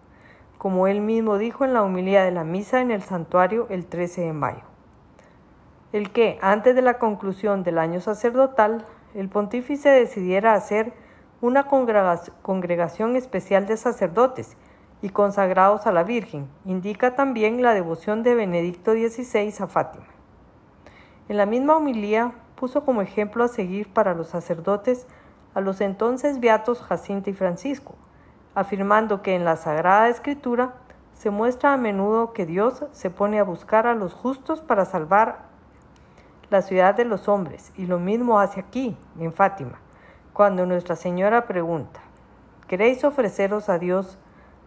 como 0.57 0.87
él 0.87 1.01
mismo 1.01 1.37
dijo 1.37 1.65
en 1.65 1.73
la 1.73 1.81
humildad 1.81 2.25
de 2.25 2.31
la 2.31 2.43
misa 2.43 2.81
en 2.81 2.91
el 2.91 3.01
santuario 3.01 3.67
el 3.69 3.87
13 3.87 4.21
de 4.21 4.33
mayo. 4.33 4.63
El 5.91 6.11
que, 6.11 6.39
antes 6.41 6.75
de 6.75 6.81
la 6.81 6.99
conclusión 6.99 7.63
del 7.63 7.77
año 7.77 7.99
sacerdotal, 7.99 8.85
el 9.13 9.27
pontífice 9.27 9.89
decidiera 9.89 10.53
hacer 10.53 10.93
una 11.41 11.65
congregación 11.65 13.15
especial 13.15 13.65
de 13.65 13.75
sacerdotes 13.75 14.55
y 15.01 15.09
consagrados 15.09 15.87
a 15.87 15.91
la 15.91 16.03
Virgen, 16.03 16.47
indica 16.65 17.15
también 17.15 17.63
la 17.63 17.73
devoción 17.73 18.21
de 18.21 18.35
Benedicto 18.35 18.91
XVI 18.91 19.53
a 19.59 19.67
Fátima. 19.67 20.05
En 21.27 21.37
la 21.37 21.47
misma 21.47 21.77
homilía 21.77 22.33
puso 22.55 22.85
como 22.85 23.01
ejemplo 23.01 23.43
a 23.43 23.47
seguir 23.47 23.91
para 23.91 24.13
los 24.13 24.27
sacerdotes 24.27 25.07
a 25.55 25.61
los 25.61 25.81
entonces 25.81 26.39
beatos 26.39 26.81
Jacinta 26.81 27.31
y 27.31 27.33
Francisco, 27.33 27.95
afirmando 28.53 29.23
que 29.23 29.35
en 29.35 29.43
la 29.43 29.55
Sagrada 29.55 30.09
Escritura 30.09 30.75
se 31.13 31.31
muestra 31.31 31.73
a 31.73 31.77
menudo 31.77 32.33
que 32.33 32.45
Dios 32.45 32.85
se 32.91 33.09
pone 33.09 33.39
a 33.39 33.43
buscar 33.43 33.87
a 33.87 33.95
los 33.95 34.13
justos 34.13 34.61
para 34.61 34.85
salvar 34.85 35.39
la 36.51 36.61
ciudad 36.61 36.93
de 36.93 37.05
los 37.05 37.27
hombres, 37.27 37.71
y 37.77 37.85
lo 37.85 37.97
mismo 37.97 38.39
hace 38.39 38.59
aquí, 38.59 38.95
en 39.19 39.33
Fátima, 39.33 39.79
cuando 40.33 40.65
Nuestra 40.65 40.95
Señora 40.95 41.45
pregunta, 41.45 41.99
¿queréis 42.67 43.03
ofreceros 43.03 43.67
a 43.69 43.77
Dios 43.79 44.17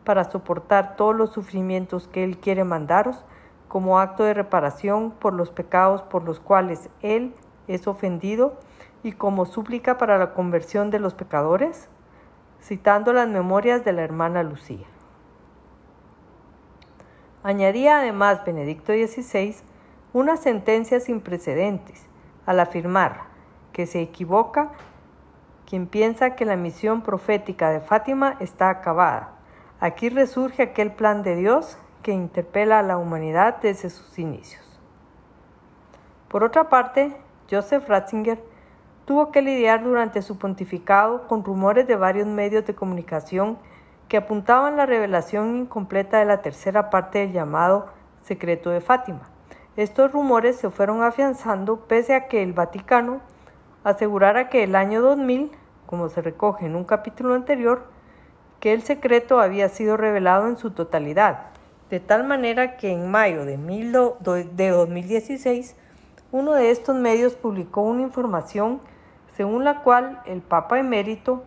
para 0.04 0.24
soportar 0.24 0.96
todos 0.96 1.16
los 1.16 1.32
sufrimientos 1.32 2.06
que 2.08 2.22
Él 2.22 2.38
quiere 2.38 2.64
mandaros 2.64 3.24
como 3.68 3.98
acto 3.98 4.24
de 4.24 4.34
reparación 4.34 5.10
por 5.10 5.32
los 5.32 5.50
pecados 5.50 6.02
por 6.02 6.22
los 6.24 6.38
cuales 6.38 6.90
Él 7.00 7.34
es 7.66 7.86
ofendido 7.86 8.58
y 9.02 9.12
como 9.12 9.46
súplica 9.46 9.96
para 9.96 10.18
la 10.18 10.34
conversión 10.34 10.90
de 10.90 10.98
los 10.98 11.14
pecadores? 11.14 11.88
Citando 12.62 13.12
las 13.12 13.28
memorias 13.28 13.84
de 13.84 13.92
la 13.92 14.02
hermana 14.02 14.42
Lucía. 14.42 14.86
Añadía 17.42 17.98
además 17.98 18.44
Benedicto 18.44 18.92
XVI 18.92 19.56
una 20.12 20.36
sentencia 20.36 21.00
sin 21.00 21.20
precedentes 21.20 22.06
al 22.46 22.60
afirmar 22.60 23.24
que 23.72 23.86
se 23.86 24.00
equivoca 24.00 24.70
quien 25.74 25.88
piensa 25.88 26.36
que 26.36 26.44
la 26.44 26.54
misión 26.54 27.02
profética 27.02 27.70
de 27.70 27.80
Fátima 27.80 28.36
está 28.38 28.70
acabada. 28.70 29.32
Aquí 29.80 30.08
resurge 30.08 30.62
aquel 30.62 30.92
plan 30.92 31.24
de 31.24 31.34
Dios 31.34 31.78
que 32.04 32.12
interpela 32.12 32.78
a 32.78 32.82
la 32.84 32.96
humanidad 32.96 33.56
desde 33.60 33.90
sus 33.90 34.16
inicios. 34.20 34.62
Por 36.28 36.44
otra 36.44 36.68
parte, 36.68 37.16
Joseph 37.50 37.88
Ratzinger 37.88 38.40
tuvo 39.04 39.32
que 39.32 39.42
lidiar 39.42 39.82
durante 39.82 40.22
su 40.22 40.38
pontificado 40.38 41.26
con 41.26 41.42
rumores 41.42 41.88
de 41.88 41.96
varios 41.96 42.28
medios 42.28 42.64
de 42.66 42.76
comunicación 42.76 43.58
que 44.06 44.18
apuntaban 44.18 44.76
la 44.76 44.86
revelación 44.86 45.56
incompleta 45.56 46.20
de 46.20 46.26
la 46.26 46.40
tercera 46.40 46.88
parte 46.88 47.18
del 47.18 47.32
llamado 47.32 47.88
secreto 48.22 48.70
de 48.70 48.80
Fátima. 48.80 49.28
Estos 49.76 50.12
rumores 50.12 50.54
se 50.54 50.70
fueron 50.70 51.02
afianzando 51.02 51.88
pese 51.88 52.14
a 52.14 52.28
que 52.28 52.44
el 52.44 52.52
Vaticano 52.52 53.22
asegurara 53.82 54.48
que 54.48 54.62
el 54.62 54.76
año 54.76 55.02
2000, 55.02 55.63
como 55.86 56.08
se 56.08 56.22
recoge 56.22 56.66
en 56.66 56.76
un 56.76 56.84
capítulo 56.84 57.34
anterior, 57.34 57.86
que 58.60 58.72
el 58.72 58.82
secreto 58.82 59.40
había 59.40 59.68
sido 59.68 59.96
revelado 59.96 60.48
en 60.48 60.56
su 60.56 60.70
totalidad, 60.70 61.46
de 61.90 62.00
tal 62.00 62.24
manera 62.24 62.76
que 62.76 62.90
en 62.92 63.10
mayo 63.10 63.44
de, 63.44 63.56
de 63.56 64.68
2016 64.68 65.76
uno 66.32 66.52
de 66.52 66.70
estos 66.70 66.96
medios 66.96 67.34
publicó 67.34 67.82
una 67.82 68.02
información 68.02 68.80
según 69.36 69.64
la 69.64 69.82
cual 69.82 70.20
el 70.26 70.42
Papa 70.42 70.78
emérito 70.78 71.44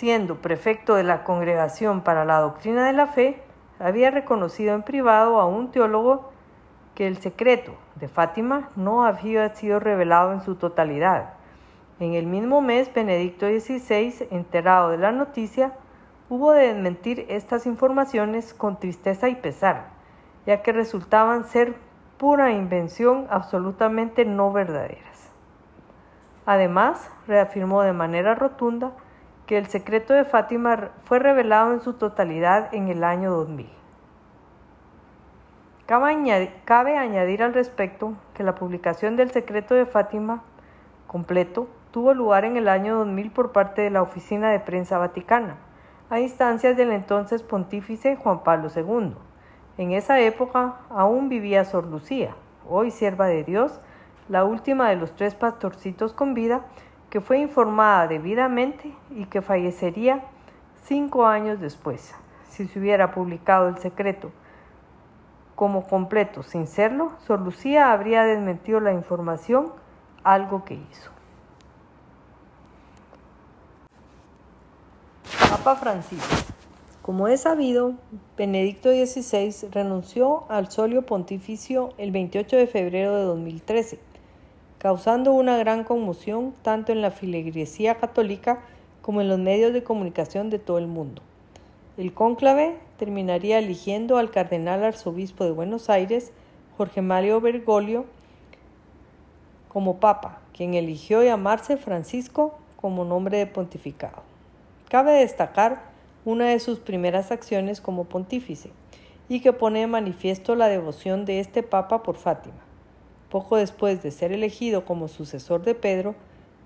siendo 0.00 0.36
prefecto 0.36 0.94
de 0.94 1.02
la 1.02 1.24
Congregación 1.24 2.00
para 2.00 2.24
la 2.24 2.40
Doctrina 2.40 2.86
de 2.86 2.94
la 2.94 3.06
Fe, 3.06 3.42
había 3.78 4.10
reconocido 4.10 4.74
en 4.74 4.82
privado 4.82 5.38
a 5.38 5.46
un 5.46 5.70
teólogo 5.72 6.30
que 6.94 7.06
el 7.06 7.18
secreto 7.18 7.74
de 7.96 8.08
Fátima 8.08 8.70
no 8.76 9.04
había 9.04 9.54
sido 9.54 9.78
revelado 9.78 10.32
en 10.32 10.40
su 10.40 10.54
totalidad. 10.54 11.34
En 12.00 12.14
el 12.14 12.26
mismo 12.26 12.62
mes, 12.62 12.92
Benedicto 12.94 13.46
XVI, 13.46 14.26
enterado 14.30 14.88
de 14.88 14.96
la 14.96 15.12
noticia, 15.12 15.74
hubo 16.30 16.52
de 16.52 16.68
desmentir 16.68 17.26
estas 17.28 17.66
informaciones 17.66 18.54
con 18.54 18.80
tristeza 18.80 19.28
y 19.28 19.34
pesar, 19.34 19.90
ya 20.46 20.62
que 20.62 20.72
resultaban 20.72 21.44
ser 21.44 21.74
pura 22.16 22.52
invención 22.52 23.26
absolutamente 23.28 24.24
no 24.24 24.50
verdaderas. 24.50 25.30
Además, 26.46 27.10
reafirmó 27.26 27.82
de 27.82 27.92
manera 27.92 28.34
rotunda 28.34 28.92
que 29.44 29.58
el 29.58 29.66
secreto 29.66 30.14
de 30.14 30.24
Fátima 30.24 30.92
fue 31.04 31.18
revelado 31.18 31.74
en 31.74 31.80
su 31.80 31.92
totalidad 31.92 32.74
en 32.74 32.88
el 32.88 33.04
año 33.04 33.30
2000. 33.30 33.68
Cabe 35.84 36.96
añadir, 36.96 37.42
al 37.42 37.52
respecto 37.52 38.14
que 38.32 38.42
la 38.42 38.54
publicación 38.54 39.16
del 39.16 39.32
secreto 39.32 39.74
de 39.74 39.84
Fátima 39.84 40.44
completo 41.06 41.68
tuvo 41.90 42.14
lugar 42.14 42.44
en 42.44 42.56
el 42.56 42.68
año 42.68 42.96
2000 42.98 43.30
por 43.32 43.52
parte 43.52 43.82
de 43.82 43.90
la 43.90 44.02
Oficina 44.02 44.50
de 44.50 44.60
Prensa 44.60 44.98
Vaticana, 44.98 45.56
a 46.08 46.20
instancias 46.20 46.76
del 46.76 46.92
entonces 46.92 47.42
pontífice 47.42 48.16
Juan 48.16 48.42
Pablo 48.42 48.68
II. 48.74 49.14
En 49.78 49.92
esa 49.92 50.20
época 50.20 50.76
aún 50.90 51.28
vivía 51.28 51.64
Sor 51.64 51.86
Lucía, 51.86 52.34
hoy 52.68 52.90
sierva 52.90 53.26
de 53.26 53.44
Dios, 53.44 53.80
la 54.28 54.44
última 54.44 54.88
de 54.88 54.96
los 54.96 55.14
tres 55.16 55.34
pastorcitos 55.34 56.12
con 56.12 56.34
vida, 56.34 56.62
que 57.10 57.20
fue 57.20 57.38
informada 57.40 58.06
debidamente 58.06 58.94
y 59.10 59.24
que 59.26 59.42
fallecería 59.42 60.22
cinco 60.84 61.26
años 61.26 61.60
después. 61.60 62.14
Si 62.48 62.66
se 62.68 62.78
hubiera 62.78 63.12
publicado 63.12 63.68
el 63.68 63.78
secreto 63.78 64.30
como 65.56 65.86
completo 65.86 66.42
sin 66.42 66.66
serlo, 66.66 67.12
Sor 67.18 67.40
Lucía 67.40 67.92
habría 67.92 68.24
desmentido 68.24 68.80
la 68.80 68.92
información, 68.92 69.72
algo 70.22 70.64
que 70.64 70.74
hizo. 70.74 71.10
Papa 75.50 75.76
Francisco. 75.76 76.36
Como 77.02 77.28
es 77.28 77.40
sabido, 77.42 77.94
Benedicto 78.38 78.90
XVI 78.90 79.68
renunció 79.70 80.44
al 80.48 80.70
solio 80.70 81.04
pontificio 81.04 81.92
el 81.98 82.12
28 82.12 82.56
de 82.56 82.66
febrero 82.66 83.16
de 83.16 83.24
2013 83.24 83.98
causando 84.80 85.32
una 85.32 85.58
gran 85.58 85.84
conmoción 85.84 86.54
tanto 86.62 86.92
en 86.92 87.02
la 87.02 87.10
filigresía 87.10 87.96
católica 87.96 88.60
como 89.02 89.20
en 89.20 89.28
los 89.28 89.38
medios 89.38 89.74
de 89.74 89.82
comunicación 89.82 90.48
de 90.48 90.58
todo 90.58 90.78
el 90.78 90.86
mundo. 90.86 91.20
El 91.98 92.14
cónclave 92.14 92.78
terminaría 92.96 93.58
eligiendo 93.58 94.16
al 94.16 94.30
cardenal 94.30 94.82
arzobispo 94.82 95.44
de 95.44 95.50
Buenos 95.50 95.90
Aires, 95.90 96.32
Jorge 96.78 97.02
Mario 97.02 97.42
Bergoglio, 97.42 98.06
como 99.68 100.00
papa, 100.00 100.38
quien 100.56 100.72
eligió 100.72 101.22
llamarse 101.22 101.76
Francisco 101.76 102.54
como 102.76 103.04
nombre 103.04 103.36
de 103.36 103.46
pontificado. 103.46 104.29
Cabe 104.90 105.12
destacar 105.12 105.82
una 106.24 106.48
de 106.48 106.58
sus 106.58 106.80
primeras 106.80 107.30
acciones 107.30 107.80
como 107.80 108.06
pontífice 108.06 108.72
y 109.28 109.38
que 109.38 109.52
pone 109.52 109.78
de 109.78 109.86
manifiesto 109.86 110.56
la 110.56 110.66
devoción 110.66 111.24
de 111.24 111.38
este 111.38 111.62
papa 111.62 112.02
por 112.02 112.16
Fátima. 112.16 112.58
Poco 113.28 113.54
después 113.54 114.02
de 114.02 114.10
ser 114.10 114.32
elegido 114.32 114.84
como 114.84 115.06
sucesor 115.06 115.62
de 115.62 115.76
Pedro, 115.76 116.16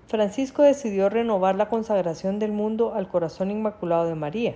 Francisco 0.07 0.63
decidió 0.63 1.07
renovar 1.07 1.53
la 1.53 1.69
consagración 1.69 2.39
del 2.39 2.51
mundo 2.51 2.95
al 2.95 3.07
corazón 3.07 3.51
inmaculado 3.51 4.07
de 4.07 4.15
María, 4.15 4.55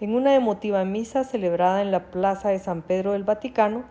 en 0.00 0.14
una 0.14 0.34
emotiva 0.34 0.82
misa 0.86 1.22
celebrada 1.22 1.82
en 1.82 1.90
la 1.90 2.10
Plaza 2.10 2.48
de 2.48 2.58
San 2.58 2.80
Pedro 2.80 3.12
del 3.12 3.24
Vaticano 3.24 3.84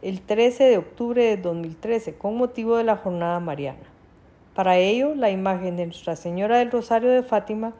el 0.00 0.20
13 0.20 0.62
de 0.62 0.78
octubre 0.78 1.24
de 1.24 1.38
2013 1.38 2.14
con 2.14 2.36
motivo 2.36 2.76
de 2.76 2.84
la 2.84 2.96
Jornada 2.96 3.40
Mariana. 3.40 3.90
Para 4.54 4.76
ello, 4.76 5.16
la 5.16 5.30
imagen 5.30 5.76
de 5.76 5.86
Nuestra 5.86 6.14
Señora 6.14 6.58
del 6.58 6.70
Rosario 6.70 7.10
de 7.10 7.24
Fátima 7.24 7.72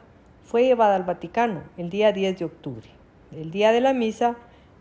fue 0.43 0.63
llevada 0.63 0.95
al 0.95 1.03
Vaticano 1.03 1.61
el 1.77 1.89
día 1.89 2.11
10 2.11 2.39
de 2.39 2.45
octubre. 2.45 2.87
El 3.31 3.51
día 3.51 3.71
de 3.71 3.81
la 3.81 3.93
misa 3.93 4.35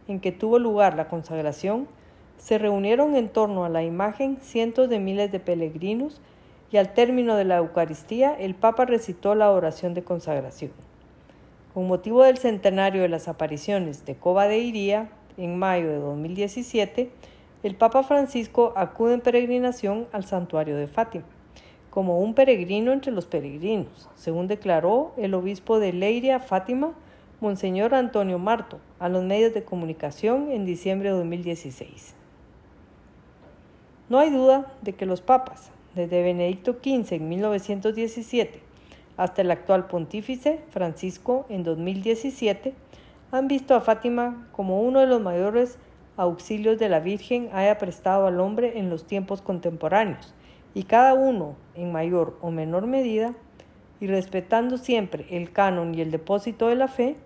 en 0.09 0.21
que 0.21 0.33
tuvo 0.33 0.59
lugar 0.59 0.97
la 0.97 1.09
consagración, 1.09 1.89
se 2.37 2.59
reunieron 2.59 3.15
en 3.17 3.29
torno 3.29 3.65
a 3.65 3.69
la 3.69 3.83
imagen 3.83 4.39
cientos 4.41 4.89
de 4.89 4.99
miles 4.99 5.31
de 5.31 5.41
peregrinos 5.41 6.21
y 6.73 6.79
al 6.79 6.95
término 6.95 7.37
de 7.37 7.45
la 7.45 7.59
Eucaristía 7.59 8.35
el 8.35 8.55
Papa 8.55 8.87
recitó 8.87 9.35
la 9.35 9.51
oración 9.51 9.95
de 9.95 10.03
consagración. 10.03 10.73
Con 11.75 11.87
motivo 11.87 12.25
del 12.25 12.39
centenario 12.39 13.03
de 13.03 13.09
las 13.09 13.29
apariciones 13.29 14.05
de 14.05 14.17
Coba 14.17 14.49
de 14.49 14.59
Iría, 14.59 15.11
en 15.37 15.59
mayo 15.59 15.89
de 15.89 15.99
2017, 15.99 17.11
el 17.63 17.75
Papa 17.77 18.03
Francisco 18.03 18.73
acude 18.77 19.15
en 19.15 19.21
peregrinación 19.21 20.07
al 20.13 20.25
santuario 20.25 20.77
de 20.77 20.87
Fátima, 20.87 21.25
como 21.91 22.21
un 22.21 22.35
peregrino 22.35 22.93
entre 22.93 23.13
los 23.13 23.27
peregrinos, 23.27 24.09
según 24.15 24.47
declaró 24.47 25.13
el 25.17 25.35
obispo 25.35 25.79
de 25.79 25.93
Leiria, 25.93 26.39
Fátima, 26.39 26.93
Monseñor 27.41 27.95
Antonio 27.95 28.39
Marto, 28.39 28.79
a 28.99 29.09
los 29.09 29.25
medios 29.25 29.53
de 29.55 29.65
comunicación 29.65 30.51
en 30.51 30.65
diciembre 30.65 31.11
de 31.11 31.17
2016. 31.17 32.15
No 34.09 34.19
hay 34.19 34.31
duda 34.31 34.73
de 34.83 34.93
que 34.93 35.07
los 35.07 35.21
papas, 35.21 35.71
desde 35.95 36.23
Benedicto 36.23 36.75
XV 36.83 37.15
en 37.15 37.29
1917 37.29 38.61
hasta 39.17 39.43
el 39.43 39.51
actual 39.51 39.87
pontífice 39.87 40.61
Francisco 40.71 41.45
en 41.49 41.63
2017, 41.63 42.75
han 43.33 43.49
visto 43.49 43.75
a 43.75 43.81
Fátima 43.81 44.49
como 44.53 44.81
uno 44.83 45.01
de 45.01 45.07
los 45.07 45.21
mayores 45.21 45.79
auxilios 46.17 46.79
de 46.79 46.89
la 46.89 47.01
Virgen 47.01 47.49
haya 47.53 47.79
prestado 47.79 48.27
al 48.27 48.41
hombre 48.41 48.79
en 48.79 48.91
los 48.91 49.07
tiempos 49.07 49.43
contemporáneos, 49.43 50.35
y 50.75 50.85
cada 50.85 51.15
uno, 51.15 51.57
en 51.75 51.93
mayor 51.93 52.39
o 52.41 52.51
menor 52.51 52.87
medida, 52.87 53.35
y 54.01 54.07
respetando 54.07 54.79
siempre 54.79 55.27
el 55.31 55.53
canon 55.53 55.95
y 55.95 56.01
el 56.01 56.11
depósito 56.11 56.69
de 56.69 56.77
la 56.77 56.89
fe, 56.89 57.17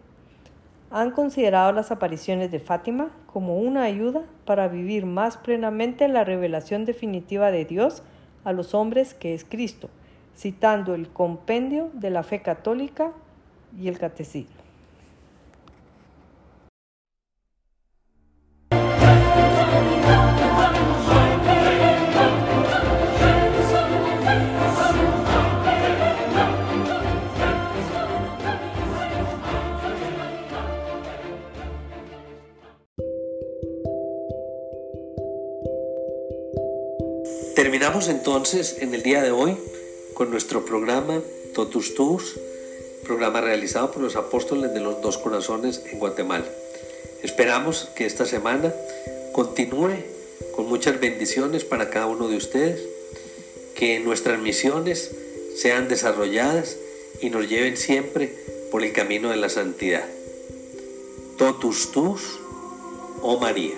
han 0.90 1.10
considerado 1.10 1.72
las 1.72 1.90
apariciones 1.90 2.50
de 2.50 2.60
Fátima 2.60 3.10
como 3.26 3.58
una 3.58 3.82
ayuda 3.82 4.22
para 4.44 4.68
vivir 4.68 5.06
más 5.06 5.36
plenamente 5.36 6.08
la 6.08 6.24
revelación 6.24 6.84
definitiva 6.84 7.50
de 7.50 7.64
Dios 7.64 8.02
a 8.44 8.52
los 8.52 8.74
hombres 8.74 9.14
que 9.14 9.34
es 9.34 9.44
Cristo, 9.44 9.88
citando 10.36 10.94
el 10.94 11.08
compendio 11.08 11.90
de 11.94 12.10
la 12.10 12.22
fe 12.22 12.42
católica 12.42 13.12
y 13.78 13.88
el 13.88 13.98
catecismo. 13.98 14.63
Terminamos 37.84 38.08
entonces 38.08 38.76
en 38.78 38.94
el 38.94 39.02
día 39.02 39.22
de 39.22 39.30
hoy 39.30 39.58
con 40.14 40.30
nuestro 40.30 40.64
programa 40.64 41.20
Totus 41.52 41.94
Tus, 41.94 42.34
programa 43.04 43.42
realizado 43.42 43.90
por 43.90 44.00
los 44.00 44.16
apóstoles 44.16 44.72
de 44.72 44.80
los 44.80 45.02
dos 45.02 45.18
corazones 45.18 45.82
en 45.92 45.98
Guatemala. 45.98 46.46
Esperamos 47.22 47.90
que 47.94 48.06
esta 48.06 48.24
semana 48.24 48.72
continúe 49.32 49.96
con 50.56 50.66
muchas 50.66 50.98
bendiciones 50.98 51.64
para 51.64 51.90
cada 51.90 52.06
uno 52.06 52.28
de 52.28 52.38
ustedes, 52.38 52.80
que 53.74 54.00
nuestras 54.00 54.40
misiones 54.40 55.10
sean 55.54 55.86
desarrolladas 55.86 56.78
y 57.20 57.28
nos 57.28 57.50
lleven 57.50 57.76
siempre 57.76 58.32
por 58.70 58.82
el 58.82 58.94
camino 58.94 59.28
de 59.28 59.36
la 59.36 59.50
santidad. 59.50 60.06
Totus 61.36 61.92
tus, 61.92 62.40
oh 63.20 63.38
María. 63.38 63.74